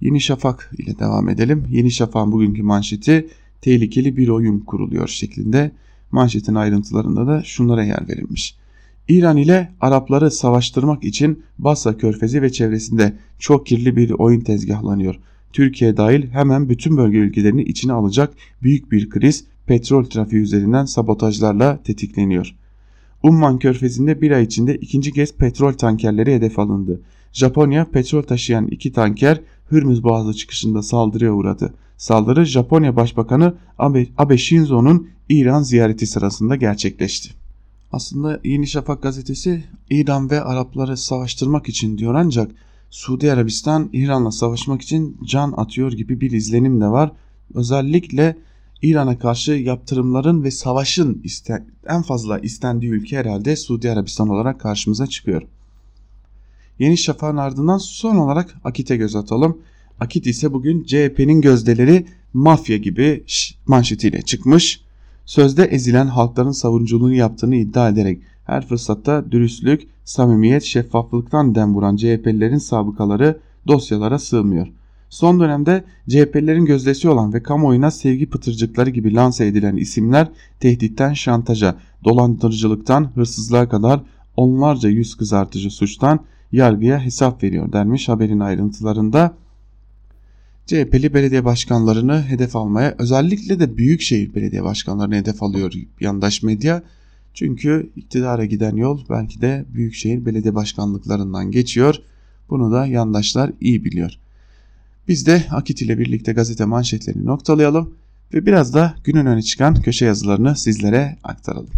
[0.00, 1.64] Yeni Şafak ile devam edelim.
[1.70, 3.28] Yeni Şafak'ın bugünkü manşeti
[3.60, 5.70] tehlikeli bir oyun kuruluyor şeklinde.
[6.10, 8.56] Manşetin ayrıntılarında da şunlara yer verilmiş.
[9.08, 15.14] İran ile Arapları savaştırmak için Basra Körfezi ve çevresinde çok kirli bir oyun tezgahlanıyor.
[15.52, 21.82] Türkiye dahil hemen bütün bölge ülkelerini içine alacak büyük bir kriz petrol trafiği üzerinden sabotajlarla
[21.82, 22.54] tetikleniyor.
[23.22, 27.00] Umman Körfezi'nde bir ay içinde ikinci kez petrol tankerleri hedef alındı.
[27.32, 29.40] Japonya petrol taşıyan iki tanker
[29.70, 31.74] Hürmüz Boğazı çıkışında saldırıya uğradı.
[31.96, 37.45] Saldırı Japonya Başbakanı Abe, Abe Shinzo'nun İran ziyareti sırasında gerçekleşti.
[37.92, 42.50] Aslında Yeni Şafak gazetesi İran ve Arapları savaştırmak için diyor ancak
[42.90, 47.12] Suudi Arabistan İran'la savaşmak için can atıyor gibi bir izlenim de var.
[47.54, 48.36] Özellikle
[48.82, 51.22] İran'a karşı yaptırımların ve savaşın
[51.88, 55.42] en fazla istendiği ülke herhalde Suudi Arabistan olarak karşımıza çıkıyor.
[56.78, 59.58] Yeni Şafak'ın ardından son olarak Akit'e göz atalım.
[60.00, 63.24] Akit ise bugün CHP'nin gözdeleri mafya gibi
[63.66, 64.85] manşetiyle çıkmış.
[65.26, 72.58] Sözde ezilen halkların savunuculuğunu yaptığını iddia ederek her fırsatta dürüstlük, samimiyet, şeffaflıktan dem vuran CHP'lilerin
[72.58, 74.68] sabıkaları dosyalara sığmıyor.
[75.08, 80.28] Son dönemde CHP'lilerin gözdesi olan ve kamuoyuna sevgi pıtırcıkları gibi lanse edilen isimler
[80.60, 84.00] tehditten şantaja, dolandırıcılıktan hırsızlığa kadar
[84.36, 86.20] onlarca yüz kızartıcı suçtan
[86.52, 89.34] yargıya hesap veriyor denmiş haberin ayrıntılarında.
[90.66, 96.82] CHP'li belediye başkanlarını hedef almaya özellikle de büyükşehir belediye başkanlarını hedef alıyor yandaş medya.
[97.34, 101.94] Çünkü iktidara giden yol belki de büyükşehir belediye başkanlıklarından geçiyor.
[102.50, 104.18] Bunu da yandaşlar iyi biliyor.
[105.08, 107.94] Biz de Akit ile birlikte gazete manşetlerini noktalayalım
[108.34, 111.70] ve biraz da günün öne çıkan köşe yazılarını sizlere aktaralım.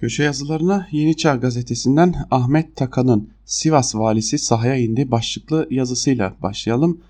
[0.00, 7.00] Köşe yazılarına Yeni Çağ gazetesinden Ahmet Takan'ın Sivas valisi sahaya indi başlıklı yazısıyla başlayalım.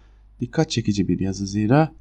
[0.41, 1.93] Dikkat çekici bir yazı zira.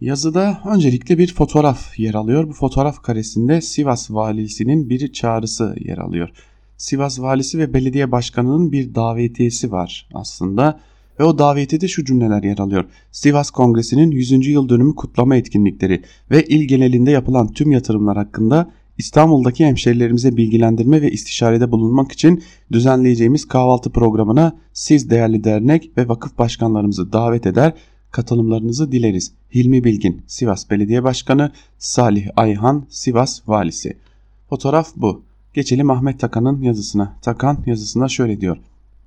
[0.00, 2.48] Yazıda öncelikle bir fotoğraf yer alıyor.
[2.48, 6.28] Bu fotoğraf karesinde Sivas valisinin bir çağrısı yer alıyor.
[6.76, 10.80] Sivas valisi ve belediye başkanının bir davetiyesi var aslında.
[11.20, 12.84] Ve o davetiyede şu cümleler yer alıyor.
[13.12, 14.46] Sivas Kongresi'nin 100.
[14.46, 21.10] yıl dönümü kutlama etkinlikleri ve il genelinde yapılan tüm yatırımlar hakkında İstanbul'daki hemşerilerimize bilgilendirme ve
[21.10, 22.42] istişarede bulunmak için
[22.72, 27.72] düzenleyeceğimiz kahvaltı programına siz değerli dernek ve vakıf başkanlarımızı davet eder,
[28.10, 29.32] katılımlarınızı dileriz.
[29.54, 33.96] Hilmi Bilgin, Sivas Belediye Başkanı, Salih Ayhan, Sivas Valisi.
[34.48, 35.22] Fotoğraf bu.
[35.54, 37.16] Geçelim Ahmet Takan'ın yazısına.
[37.22, 38.56] Takan yazısında şöyle diyor.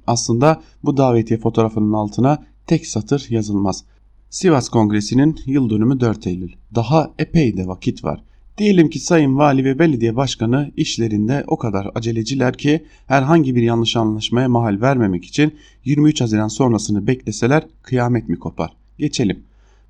[0.08, 3.84] Aslında bu davetiye fotoğrafının altına tek satır yazılmaz.
[4.30, 6.52] Sivas Kongresi'nin yıl dönümü 4 Eylül.
[6.76, 8.24] Daha epey de vakit var.
[8.58, 13.96] Diyelim ki Sayın Vali ve Belediye Başkanı işlerinde o kadar aceleciler ki herhangi bir yanlış
[13.96, 15.56] anlaşmaya mahal vermemek için
[15.86, 18.72] 23 Haziran sonrasını bekleseler kıyamet mi kopar?
[19.00, 19.40] Geçelim.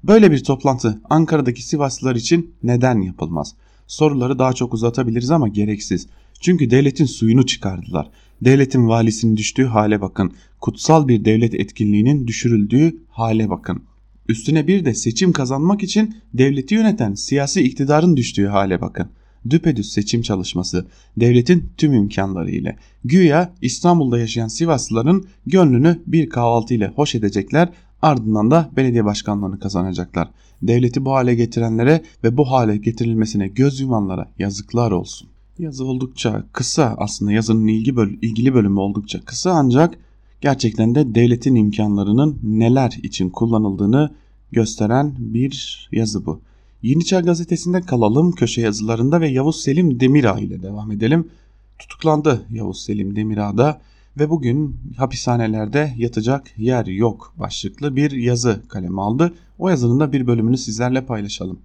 [0.03, 3.55] Böyle bir toplantı Ankara'daki Sivaslılar için neden yapılmaz?
[3.88, 6.07] Soruları daha çok uzatabiliriz ama gereksiz.
[6.39, 8.09] Çünkü devletin suyunu çıkardılar.
[8.41, 10.34] Devletin valisinin düştüğü hale bakın.
[10.61, 13.84] Kutsal bir devlet etkinliğinin düşürüldüğü hale bakın.
[14.30, 19.07] Üstüne bir de seçim kazanmak için devleti yöneten siyasi iktidarın düştüğü hale bakın.
[19.49, 20.86] Düpedüz seçim çalışması,
[21.17, 22.78] devletin tüm imkanları ile.
[23.03, 27.69] Güya İstanbul'da yaşayan Sivaslıların gönlünü bir kahvaltı ile hoş edecekler,
[28.01, 30.30] ardından da belediye başkanlığını kazanacaklar.
[30.61, 35.30] Devleti bu hale getirenlere ve bu hale getirilmesine göz yumanlara yazıklar olsun.
[35.59, 39.97] Yazı oldukça kısa aslında yazının ilgi böl ilgili bölümü oldukça kısa ancak
[40.41, 44.11] gerçekten de devletin imkanlarının neler için kullanıldığını
[44.51, 46.41] gösteren bir yazı bu.
[46.81, 51.27] Yeni Çağ gazetesinde kalalım köşe yazılarında ve Yavuz Selim Demirağ ile devam edelim.
[51.79, 53.81] Tutuklandı Yavuz Selim Demirağ'da
[54.19, 59.33] ve bugün hapishanelerde yatacak yer yok başlıklı bir yazı kaleme aldı.
[59.59, 61.59] O yazının da bir bölümünü sizlerle paylaşalım.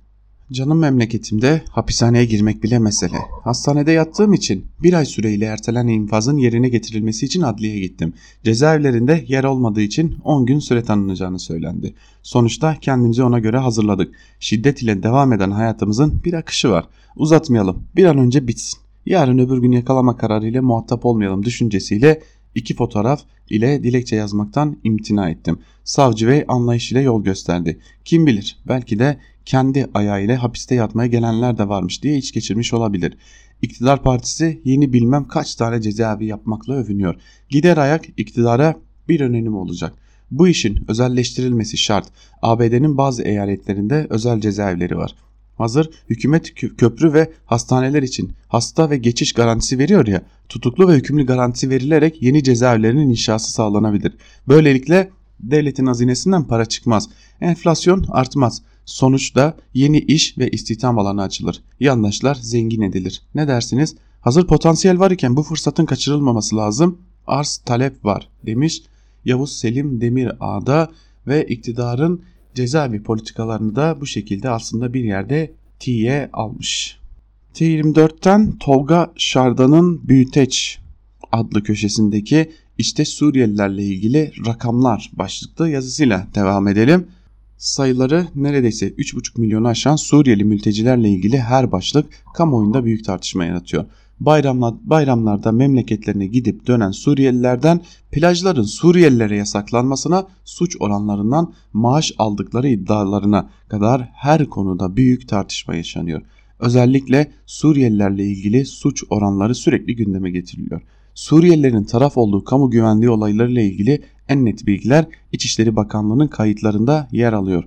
[0.53, 3.16] Canım memleketimde hapishaneye girmek bile mesele.
[3.44, 8.12] Hastanede yattığım için bir ay süreyle ertelenen infazın yerine getirilmesi için adliyeye gittim.
[8.44, 11.94] Cezaevlerinde yer olmadığı için 10 gün süre tanınacağını söylendi.
[12.22, 14.14] Sonuçta kendimizi ona göre hazırladık.
[14.40, 16.88] Şiddet ile devam eden hayatımızın bir akışı var.
[17.16, 18.80] Uzatmayalım bir an önce bitsin.
[19.07, 22.20] Yarın öbür gün yakalama kararıyla muhatap olmayalım düşüncesiyle
[22.55, 25.59] iki fotoğraf ile dilekçe yazmaktan imtina ettim.
[25.84, 27.78] Savcı ve anlayış ile yol gösterdi.
[28.05, 33.16] Kim bilir belki de kendi ayağıyla hapiste yatmaya gelenler de varmış diye iç geçirmiş olabilir.
[33.62, 37.14] İktidar partisi yeni bilmem kaç tane cezaevi yapmakla övünüyor.
[37.49, 38.74] Gider ayak iktidara
[39.09, 39.95] bir önenim olacak.
[40.30, 42.09] Bu işin özelleştirilmesi şart.
[42.43, 45.14] ABD'nin bazı eyaletlerinde özel cezaevleri var.
[45.59, 51.26] Hazır hükümet köprü ve hastaneler için hasta ve geçiş garantisi veriyor ya tutuklu ve hükümlü
[51.26, 54.12] garantisi verilerek yeni cezaevlerinin inşası sağlanabilir.
[54.49, 57.09] Böylelikle devletin hazinesinden para çıkmaz.
[57.40, 58.62] Enflasyon artmaz.
[58.84, 61.62] Sonuçta yeni iş ve istihdam alanı açılır.
[61.80, 63.22] Yandaşlar zengin edilir.
[63.34, 63.96] Ne dersiniz?
[64.20, 66.98] Hazır potansiyel var iken bu fırsatın kaçırılmaması lazım.
[67.26, 68.82] Arz talep var demiş
[69.24, 70.90] Yavuz Selim Demir Ağa'da
[71.26, 72.22] ve iktidarın
[72.54, 76.98] cezaevi politikalarını da bu şekilde aslında bir yerde tiye almış.
[77.54, 80.78] T24'ten Tolga Şardan'ın Büyüteç
[81.32, 87.06] adlı köşesindeki işte Suriyelilerle ilgili rakamlar başlıklı yazısıyla devam edelim.
[87.62, 93.84] Sayıları neredeyse 3,5 milyonu aşan Suriyeli mültecilerle ilgili her başlık kamuoyunda büyük tartışma yaratıyor.
[94.20, 97.80] Bayramlar, bayramlarda memleketlerine gidip dönen Suriyelilerden
[98.12, 106.22] plajların Suriyelilere yasaklanmasına suç oranlarından maaş aldıkları iddialarına kadar her konuda büyük tartışma yaşanıyor.
[106.58, 110.80] Özellikle Suriyelilerle ilgili suç oranları sürekli gündeme getiriliyor.
[111.14, 117.64] Suriyelilerin taraf olduğu kamu güvenliği olaylarıyla ilgili en net bilgiler İçişleri Bakanlığı'nın kayıtlarında yer alıyor.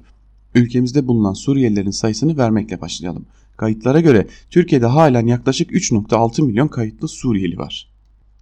[0.55, 3.25] Ülkemizde bulunan Suriyelilerin sayısını vermekle başlayalım.
[3.57, 7.89] Kayıtlara göre Türkiye'de halen yaklaşık 3.6 milyon kayıtlı Suriyeli var.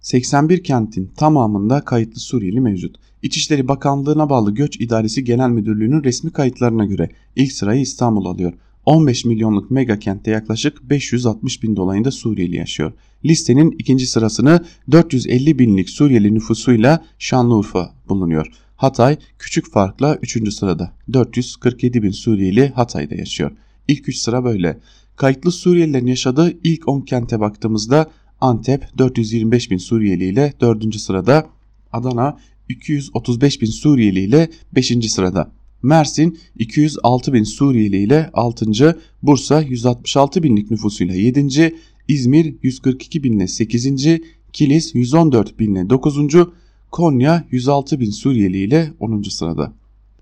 [0.00, 2.96] 81 kentin tamamında kayıtlı Suriyeli mevcut.
[3.22, 8.52] İçişleri Bakanlığı'na bağlı Göç İdaresi Genel Müdürlüğü'nün resmi kayıtlarına göre ilk sırayı İstanbul alıyor.
[8.86, 12.92] 15 milyonluk mega kentte yaklaşık 560 bin dolayında Suriyeli yaşıyor.
[13.24, 18.46] Listenin ikinci sırasını 450 binlik Suriyeli nüfusuyla Şanlıurfa bulunuyor.
[18.76, 20.54] Hatay küçük farkla 3.
[20.54, 23.50] sırada 447 bin Suriyeli Hatay'da yaşıyor.
[23.88, 24.78] İlk 3 sıra böyle.
[25.16, 28.10] Kayıtlı Suriyelilerin yaşadığı ilk 10 kente baktığımızda
[28.40, 30.96] Antep 425 bin Suriyeli ile 4.
[30.96, 31.46] sırada,
[31.92, 35.10] Adana 235 bin Suriyeli ile 5.
[35.10, 35.52] sırada.
[35.84, 38.98] Mersin 206 bin Suriyeli ile 6.
[39.22, 41.74] Bursa 166 binlik nüfusuyla 7.
[42.08, 44.06] İzmir 142 binle 8.
[44.52, 46.18] Kilis 114 binle 9.
[46.90, 49.22] Konya 106 bin Suriyeli ile 10.
[49.22, 49.72] sırada.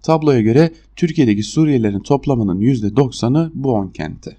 [0.03, 4.37] Tabloya göre Türkiye'deki Suriyelilerin toplamının %90'ı bu 10 kentte.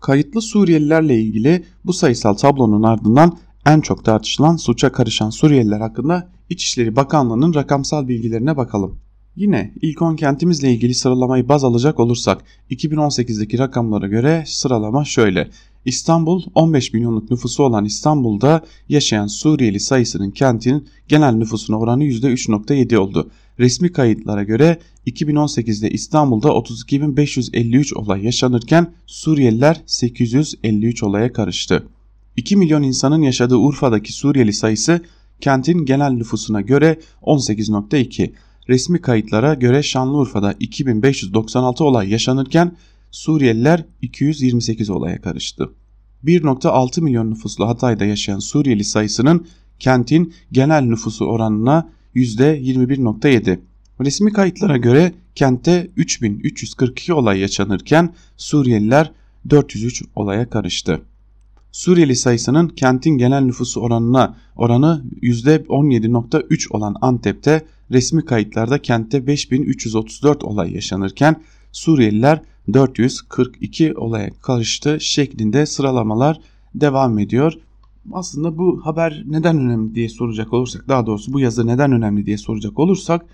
[0.00, 6.96] Kayıtlı Suriyelilerle ilgili bu sayısal tablonun ardından en çok tartışılan suça karışan Suriyeliler hakkında İçişleri
[6.96, 9.05] Bakanlığı'nın rakamsal bilgilerine bakalım.
[9.36, 15.50] Yine ilk 10 kentimizle ilgili sıralamayı baz alacak olursak 2018'deki rakamlara göre sıralama şöyle.
[15.84, 23.30] İstanbul 15 milyonluk nüfusu olan İstanbul'da yaşayan Suriyeli sayısının kentin genel nüfusuna oranı %3.7 oldu.
[23.58, 31.86] Resmi kayıtlara göre 2018'de İstanbul'da 32.553 olay yaşanırken Suriyeliler 853 olaya karıştı.
[32.36, 35.00] 2 milyon insanın yaşadığı Urfa'daki Suriyeli sayısı
[35.40, 38.32] kentin genel nüfusuna göre 18.2.
[38.68, 42.76] Resmi kayıtlara göre Şanlıurfa'da 2596 olay yaşanırken
[43.10, 45.70] Suriyeliler 228 olaya karıştı.
[46.24, 49.46] 1.6 milyon nüfuslu Hatay'da yaşayan Suriyeli sayısının
[49.78, 53.58] kentin genel nüfusu oranına %21.7.
[54.00, 59.12] Resmi kayıtlara göre kentte 3342 olay yaşanırken Suriyeliler
[59.50, 61.02] 403 olaya karıştı.
[61.76, 70.74] Suriyeli sayısının kentin genel nüfusu oranına oranı %17.3 olan Antep'te resmi kayıtlarda kentte 5334 olay
[70.74, 76.40] yaşanırken Suriyeliler 442 olaya karıştı şeklinde sıralamalar
[76.74, 77.52] devam ediyor.
[78.12, 82.38] Aslında bu haber neden önemli diye soracak olursak daha doğrusu bu yazı neden önemli diye
[82.38, 83.26] soracak olursak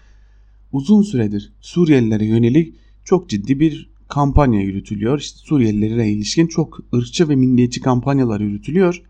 [0.73, 2.75] uzun süredir Suriyelilere yönelik
[3.05, 5.19] çok ciddi bir kampanya yürütülüyor.
[5.19, 9.03] İşte Suriyelilere ilişkin çok ırkçı ve milliyetçi kampanyalar yürütülüyor.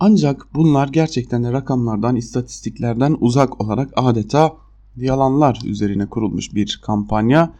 [0.00, 4.56] Ancak bunlar gerçekten de rakamlardan, istatistiklerden uzak olarak adeta
[4.96, 7.52] yalanlar üzerine kurulmuş bir kampanya.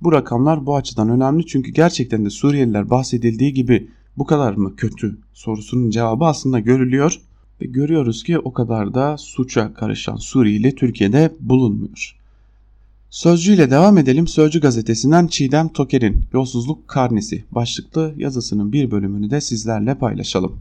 [0.00, 5.18] Bu rakamlar bu açıdan önemli çünkü gerçekten de Suriyeliler bahsedildiği gibi bu kadar mı kötü
[5.32, 7.20] sorusunun cevabı aslında görülüyor.
[7.60, 12.15] Ve görüyoruz ki o kadar da suça karışan Suriyeli Türkiye'de bulunmuyor.
[13.10, 14.28] Sözcü ile devam edelim.
[14.28, 20.58] Sözcü gazetesinden Çiğdem Toker'in Yolsuzluk Karnesi başlıklı yazısının bir bölümünü de sizlerle paylaşalım.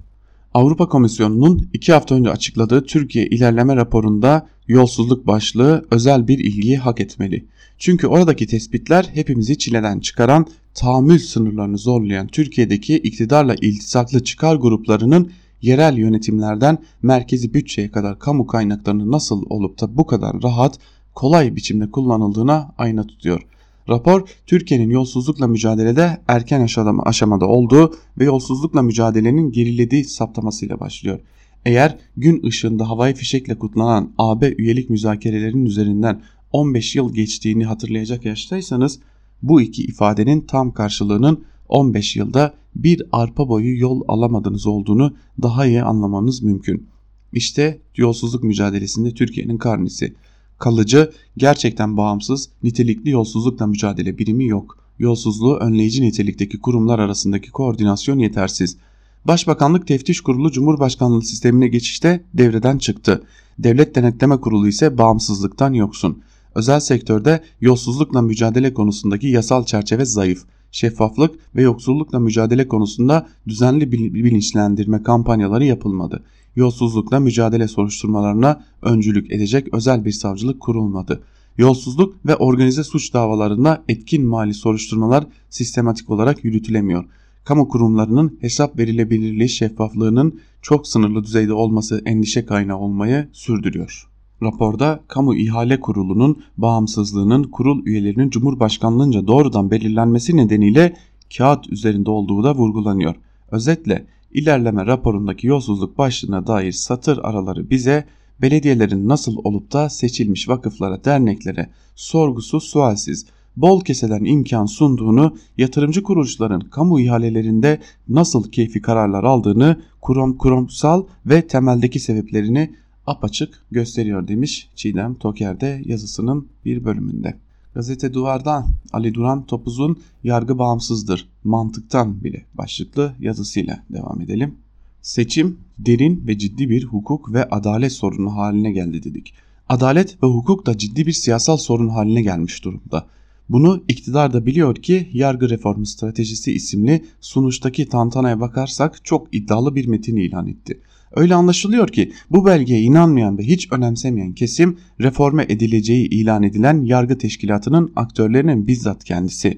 [0.53, 7.01] Avrupa Komisyonu'nun iki hafta önce açıkladığı Türkiye ilerleme raporunda yolsuzluk başlığı özel bir ilgiyi hak
[7.01, 7.45] etmeli.
[7.77, 15.31] Çünkü oradaki tespitler hepimizi çileden çıkaran, tahammül sınırlarını zorlayan Türkiye'deki iktidarla iltisaklı çıkar gruplarının
[15.61, 20.79] yerel yönetimlerden merkezi bütçeye kadar kamu kaynaklarını nasıl olup da bu kadar rahat,
[21.15, 23.41] kolay biçimde kullanıldığına ayna tutuyor.
[23.89, 26.67] Rapor Türkiye'nin yolsuzlukla mücadelede erken
[27.05, 31.19] aşamada olduğu ve yolsuzlukla mücadelenin gerilediği saptamasıyla başlıyor.
[31.65, 38.99] Eğer gün ışığında havai fişekle kutlanan AB üyelik müzakerelerinin üzerinden 15 yıl geçtiğini hatırlayacak yaştaysanız
[39.41, 45.83] bu iki ifadenin tam karşılığının 15 yılda bir arpa boyu yol alamadığınız olduğunu daha iyi
[45.83, 46.87] anlamanız mümkün.
[47.33, 50.13] İşte yolsuzluk mücadelesinde Türkiye'nin karnesi
[50.59, 54.77] kalıcı, gerçekten bağımsız, nitelikli yolsuzlukla mücadele birimi yok.
[54.99, 58.77] Yolsuzluğu önleyici nitelikteki kurumlar arasındaki koordinasyon yetersiz.
[59.25, 63.23] Başbakanlık Teftiş Kurulu Cumhurbaşkanlığı sistemine geçişte devreden çıktı.
[63.59, 66.21] Devlet Denetleme Kurulu ise bağımsızlıktan yoksun.
[66.55, 70.45] Özel sektörde yolsuzlukla mücadele konusundaki yasal çerçeve zayıf.
[70.75, 76.23] Şeffaflık ve yoksullukla mücadele konusunda düzenli bilinçlendirme kampanyaları yapılmadı
[76.55, 81.23] yolsuzlukla mücadele soruşturmalarına öncülük edecek özel bir savcılık kurulmadı.
[81.57, 87.05] Yolsuzluk ve organize suç davalarında etkin mali soruşturmalar sistematik olarak yürütülemiyor.
[87.43, 94.14] Kamu kurumlarının hesap verilebilirliği şeffaflığının çok sınırlı düzeyde olması endişe kaynağı olmayı sürdürüyor.
[94.43, 100.95] Raporda Kamu İhale Kurulu'nun bağımsızlığının kurul üyelerinin Cumhurbaşkanlığınca doğrudan belirlenmesi nedeniyle
[101.37, 103.15] kağıt üzerinde olduğu da vurgulanıyor.
[103.51, 108.05] Özetle ilerleme raporundaki yolsuzluk başlığına dair satır araları bize
[108.41, 113.25] belediyelerin nasıl olup da seçilmiş vakıflara, derneklere sorgusu sualsiz
[113.57, 117.79] bol keseden imkan sunduğunu, yatırımcı kuruluşların kamu ihalelerinde
[118.09, 122.75] nasıl keyfi kararlar aldığını, kurum kurumsal ve temeldeki sebeplerini
[123.07, 127.35] apaçık gösteriyor demiş Çiğdem Toker'de yazısının bir bölümünde.
[127.75, 134.55] Gazete Duvar'dan Ali Duran Topuz'un Yargı Bağımsızdır Mantıktan bile başlıklı yazısıyla devam edelim.
[135.01, 139.33] Seçim derin ve ciddi bir hukuk ve adalet sorunu haline geldi dedik.
[139.69, 143.05] Adalet ve hukuk da ciddi bir siyasal sorun haline gelmiş durumda.
[143.49, 149.87] Bunu iktidar da biliyor ki yargı reformu stratejisi isimli sunuştaki tantanaya bakarsak çok iddialı bir
[149.87, 150.79] metin ilan etti.
[151.15, 157.17] Öyle anlaşılıyor ki bu belgeye inanmayan ve hiç önemsemeyen kesim reforme edileceği ilan edilen yargı
[157.17, 159.57] teşkilatının aktörlerinin bizzat kendisi.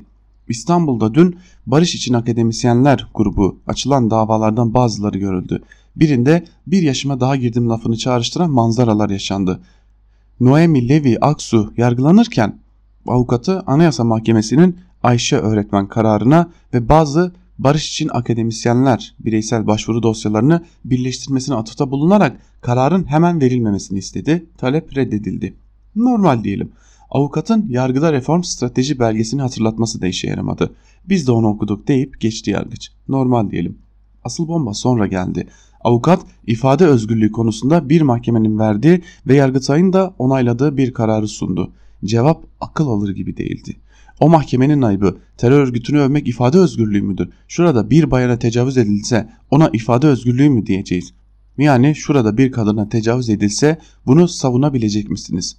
[0.50, 1.36] İstanbul'da dün
[1.66, 5.64] Barış İçin Akademisyenler grubu açılan davalardan bazıları görüldü.
[5.96, 9.60] Birinde bir yaşıma daha girdim lafını çağrıştıran manzaralar yaşandı.
[10.40, 12.60] Noemi Levi Aksu yargılanırken
[13.08, 21.56] avukatı Anayasa Mahkemesi'nin Ayşe öğretmen kararına ve bazı barış için akademisyenler bireysel başvuru dosyalarını birleştirmesine
[21.56, 24.46] atıfta bulunarak kararın hemen verilmemesini istedi.
[24.58, 25.54] Talep reddedildi.
[25.96, 26.72] Normal diyelim.
[27.10, 30.76] Avukatın yargıda reform strateji belgesini hatırlatması da işe yaramadı.
[31.10, 32.92] Biz de onu okuduk deyip geçti yargıç.
[33.08, 33.78] Normal diyelim.
[34.24, 35.48] Asıl bomba sonra geldi.
[35.82, 41.72] Avukat ifade özgürlüğü konusunda bir mahkemenin verdiği ve Yargıtay'ın da onayladığı bir kararı sundu.
[42.06, 43.76] Cevap akıl alır gibi değildi.
[44.20, 47.30] O mahkemenin ayıbı terör örgütünü övmek ifade özgürlüğü müdür?
[47.48, 51.14] Şurada bir bayana tecavüz edilse ona ifade özgürlüğü mü diyeceğiz?
[51.58, 55.58] Yani şurada bir kadına tecavüz edilse bunu savunabilecek misiniz?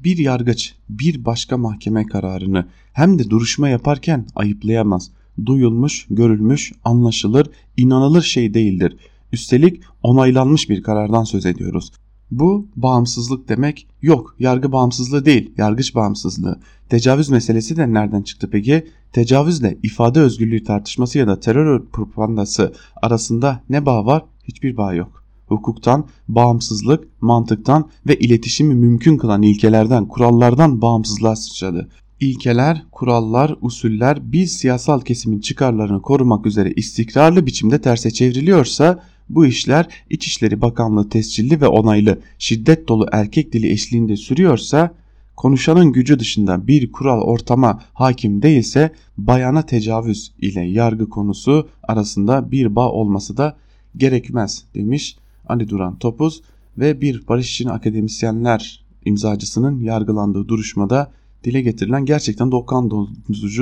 [0.00, 5.10] Bir yargıç bir başka mahkeme kararını hem de duruşma yaparken ayıplayamaz.
[5.46, 8.96] Duyulmuş, görülmüş, anlaşılır, inanılır şey değildir.
[9.32, 11.92] Üstelik onaylanmış bir karardan söz ediyoruz.
[12.32, 14.36] Bu bağımsızlık demek yok.
[14.38, 16.60] Yargı bağımsızlığı değil, yargıç bağımsızlığı.
[16.88, 18.86] Tecavüz meselesi de nereden çıktı peki?
[19.12, 22.72] Tecavüzle ifade özgürlüğü tartışması ya da terör propagandası
[23.02, 24.24] arasında ne bağ var?
[24.44, 25.24] Hiçbir bağ yok.
[25.46, 31.88] Hukuktan, bağımsızlık, mantıktan ve iletişimi mümkün kılan ilkelerden, kurallardan bağımsızlığa sıçradı.
[32.20, 39.88] İlkeler, kurallar, usuller bir siyasal kesimin çıkarlarını korumak üzere istikrarlı biçimde terse çevriliyorsa bu işler
[40.10, 44.94] İçişleri Bakanlığı tescilli ve onaylı şiddet dolu erkek dili eşliğinde sürüyorsa
[45.36, 52.76] konuşanın gücü dışında bir kural ortama hakim değilse bayana tecavüz ile yargı konusu arasında bir
[52.76, 53.56] bağ olması da
[53.96, 55.16] gerekmez demiş
[55.48, 56.42] Ali Duran Topuz
[56.78, 61.12] ve bir barış için akademisyenler imzacısının yargılandığı duruşmada
[61.44, 62.90] dile getirilen gerçekten dokan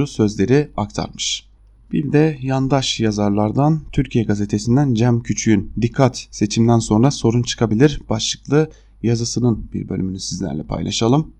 [0.06, 1.49] sözleri aktarmış.
[1.92, 8.70] Bir de yandaş yazarlardan Türkiye Gazetesi'nden Cem Küçük'ün Dikkat seçimden sonra sorun çıkabilir başlıklı
[9.02, 11.32] yazısının bir bölümünü sizlerle paylaşalım.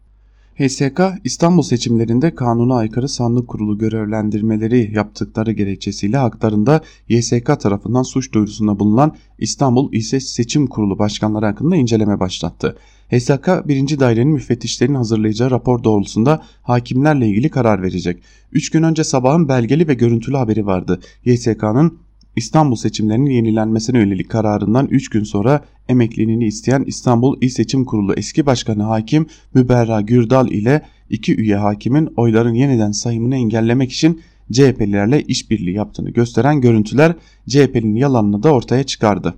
[0.55, 8.79] HSK İstanbul seçimlerinde kanuna aykırı sandık kurulu görevlendirmeleri yaptıkları gerekçesiyle haklarında YSK tarafından suç duyurusunda
[8.79, 12.77] bulunan İstanbul İl Seçim Kurulu başkanları hakkında inceleme başlattı.
[13.11, 14.01] HSK 1.
[14.01, 18.23] Dairenin müfettişlerin hazırlayacağı rapor doğrultusunda hakimlerle ilgili karar verecek.
[18.53, 21.01] 3 gün önce sabahın belgeli ve görüntülü haberi vardı.
[21.25, 21.99] YSK'nın
[22.37, 28.47] İstanbul seçimlerinin yenilenmesine yönelik kararından 3 gün sonra emekliliğini isteyen İstanbul İl Seçim Kurulu eski
[28.47, 34.21] başkanı hakim Müberra Gürdal ile iki üye hakimin oyların yeniden sayımını engellemek için
[34.53, 37.15] CHP'lilerle işbirliği yaptığını gösteren görüntüler
[37.49, 39.35] CHP'nin yalanını da ortaya çıkardı.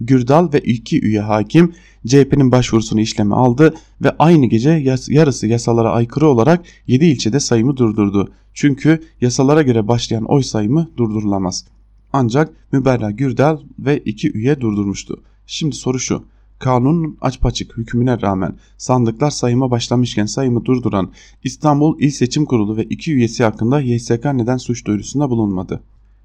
[0.00, 1.72] Gürdal ve iki üye hakim
[2.06, 4.70] CHP'nin başvurusunu işleme aldı ve aynı gece
[5.08, 8.32] yarısı yasalara aykırı olarak 7 ilçede sayımı durdurdu.
[8.54, 11.64] Çünkü yasalara göre başlayan oy sayımı durdurulamaz.
[12.12, 15.22] Ancak Müberra Gürdal ve iki üye durdurmuştu.
[15.46, 16.24] Şimdi soru şu.
[16.58, 21.12] Kanunun açpaçık hükmüne rağmen sandıklar sayıma başlamışken sayımı durduran
[21.44, 25.82] İstanbul İl Seçim Kurulu ve iki üyesi hakkında YSK neden suç duyurusunda bulunmadı?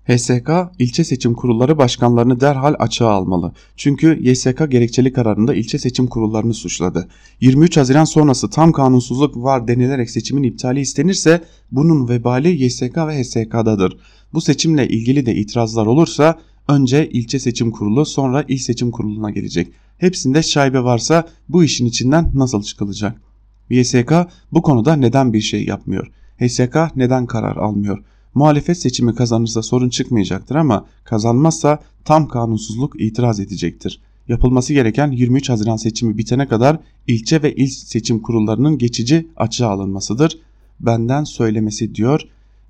[0.07, 0.49] HSK
[0.79, 3.51] ilçe seçim kurulları başkanlarını derhal açığa almalı.
[3.77, 7.07] Çünkü YSK gerekçeli kararında ilçe seçim kurullarını suçladı.
[7.41, 13.97] 23 Haziran sonrası tam kanunsuzluk var denilerek seçimin iptali istenirse bunun vebali YSK ve HSK'dadır.
[14.33, 19.67] Bu seçimle ilgili de itirazlar olursa önce ilçe seçim kurulu sonra il seçim kuruluna gelecek.
[19.97, 23.21] Hepsinde şaibe varsa bu işin içinden nasıl çıkılacak?
[23.69, 24.13] YSK
[24.51, 26.11] bu konuda neden bir şey yapmıyor?
[26.39, 28.03] HSK neden karar almıyor?
[28.35, 34.01] Muhalefet seçimi kazanırsa sorun çıkmayacaktır ama kazanmazsa tam kanunsuzluk itiraz edecektir.
[34.27, 40.39] Yapılması gereken 23 Haziran seçimi bitene kadar ilçe ve il seçim kurullarının geçici açığa alınmasıdır.
[40.79, 42.21] Benden söylemesi diyor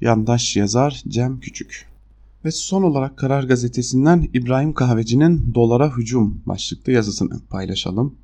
[0.01, 1.85] yandaş yazar Cem Küçük.
[2.45, 8.15] Ve son olarak Karar Gazetesi'nden İbrahim Kahveci'nin Dolara Hücum başlıklı yazısını paylaşalım.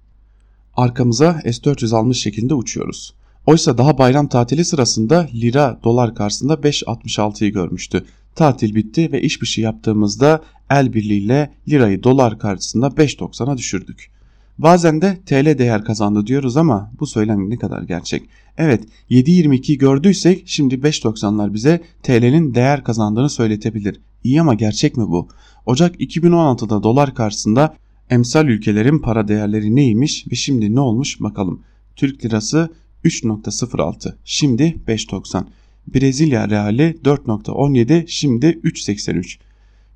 [0.76, 3.14] Arkamıza S-400 almış şekilde uçuyoruz.
[3.46, 8.06] Oysa daha bayram tatili sırasında lira dolar karşısında 5.66'yı görmüştü.
[8.36, 14.12] Tatil bitti ve iş dışı yaptığımızda el birliğiyle lirayı dolar karşısında 5.90'a düşürdük.
[14.58, 18.24] Bazen de TL değer kazandı diyoruz ama bu söylem ne kadar gerçek?
[18.58, 24.02] Evet 7.22'yi gördüysek şimdi 5.90'lar bize TL'nin değer kazandığını söyletebilir.
[24.24, 25.28] İyi ama gerçek mi bu?
[25.66, 27.76] Ocak 2016'da dolar karşısında
[28.10, 31.62] emsal ülkelerin para değerleri neymiş ve şimdi ne olmuş bakalım.
[31.96, 32.70] Türk lirası
[33.06, 35.44] 3.06 şimdi 5.90.
[35.88, 39.38] Brezilya reali 4.17 şimdi 3.83.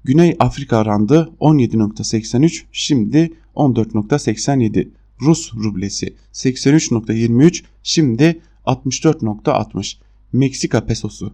[0.04, 4.88] Güney Afrika randı 17.83 şimdi 14.87.
[5.22, 9.96] Rus rublesi 83.23 şimdi 64.60.
[10.34, 11.34] Meksika pesosu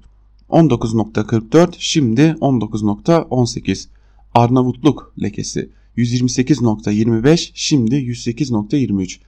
[0.49, 3.87] 19.44 şimdi 19.18.
[4.33, 9.19] Arnavutluk lekesi 128.25 şimdi 108.23.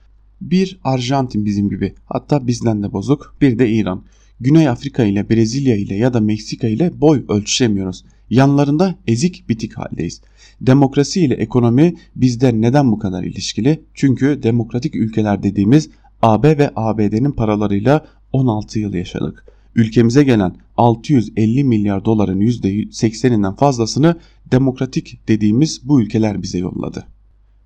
[0.50, 4.04] Bir Arjantin bizim gibi hatta bizden de bozuk bir de İran.
[4.40, 8.04] Güney Afrika ile Brezilya ile ya da Meksika ile boy ölçüşemiyoruz.
[8.30, 10.20] Yanlarında ezik bitik haldeyiz.
[10.60, 13.80] Demokrasi ile ekonomi bizde neden bu kadar ilişkili?
[13.94, 15.90] Çünkü demokratik ülkeler dediğimiz
[16.22, 19.44] AB ve ABD'nin paralarıyla 16 yıl yaşadık.
[19.74, 24.16] Ülkemize gelen 650 milyar doların %80'inden fazlasını
[24.50, 27.13] demokratik dediğimiz bu ülkeler bize yolladı.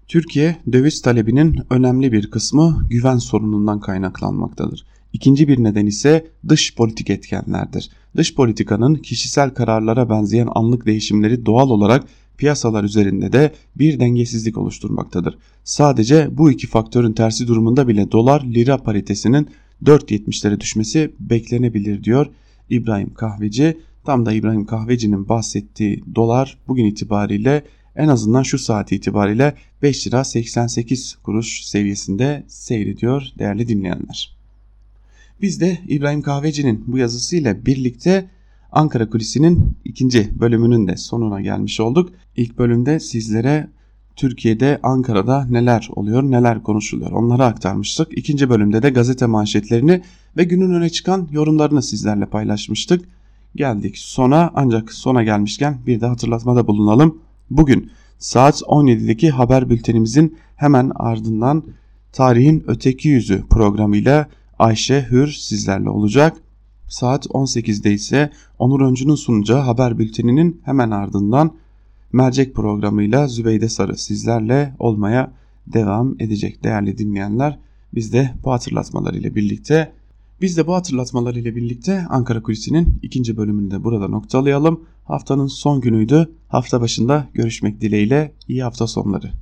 [0.08, 4.86] Türkiye döviz talebinin önemli bir kısmı güven sorunundan kaynaklanmaktadır.
[5.12, 7.90] İkinci bir neden ise dış politik etkenlerdir.
[8.16, 12.04] Dış politikanın kişisel kararlara benzeyen anlık değişimleri doğal olarak
[12.38, 15.38] piyasalar üzerinde de bir dengesizlik oluşturmaktadır.
[15.64, 19.48] Sadece bu iki faktörün tersi durumunda bile dolar lira paritesinin
[19.84, 22.26] 4.70'lere düşmesi beklenebilir diyor
[22.70, 23.78] İbrahim Kahveci.
[24.04, 27.64] Tam da İbrahim Kahveci'nin bahsettiği dolar bugün itibariyle
[27.98, 34.36] en azından şu saat itibariyle 5 lira 88 kuruş seviyesinde seyrediyor değerli dinleyenler.
[35.42, 38.30] Biz de İbrahim Kahveci'nin bu yazısıyla birlikte
[38.72, 42.12] Ankara Kulisi'nin ikinci bölümünün de sonuna gelmiş olduk.
[42.36, 43.68] İlk bölümde sizlere
[44.16, 48.18] Türkiye'de Ankara'da neler oluyor neler konuşuluyor onları aktarmıştık.
[48.18, 50.02] İkinci bölümde de gazete manşetlerini
[50.36, 53.08] ve günün öne çıkan yorumlarını sizlerle paylaşmıştık.
[53.56, 57.18] Geldik sona ancak sona gelmişken bir de hatırlatmada bulunalım.
[57.50, 61.64] Bugün saat 17'deki haber bültenimizin hemen ardından
[62.12, 64.28] Tarihin Öteki Yüzü programıyla
[64.58, 66.36] Ayşe Hür sizlerle olacak.
[66.88, 71.54] Saat 18'de ise Onur Öncü'nün sunacağı haber bülteninin hemen ardından
[72.12, 75.32] mercek programıyla Zübeyde Sarı sizlerle olmaya
[75.66, 77.58] devam edecek değerli dinleyenler.
[77.94, 79.92] Biz de bu hatırlatmalar ile birlikte
[80.40, 84.80] Biz de bu hatırlatmalar ile birlikte Ankara Kulisi'nin ikinci bölümünü de burada noktalayalım.
[85.08, 86.34] Haftanın son günüydü.
[86.48, 89.32] Hafta başında görüşmek dileğiyle iyi hafta sonları.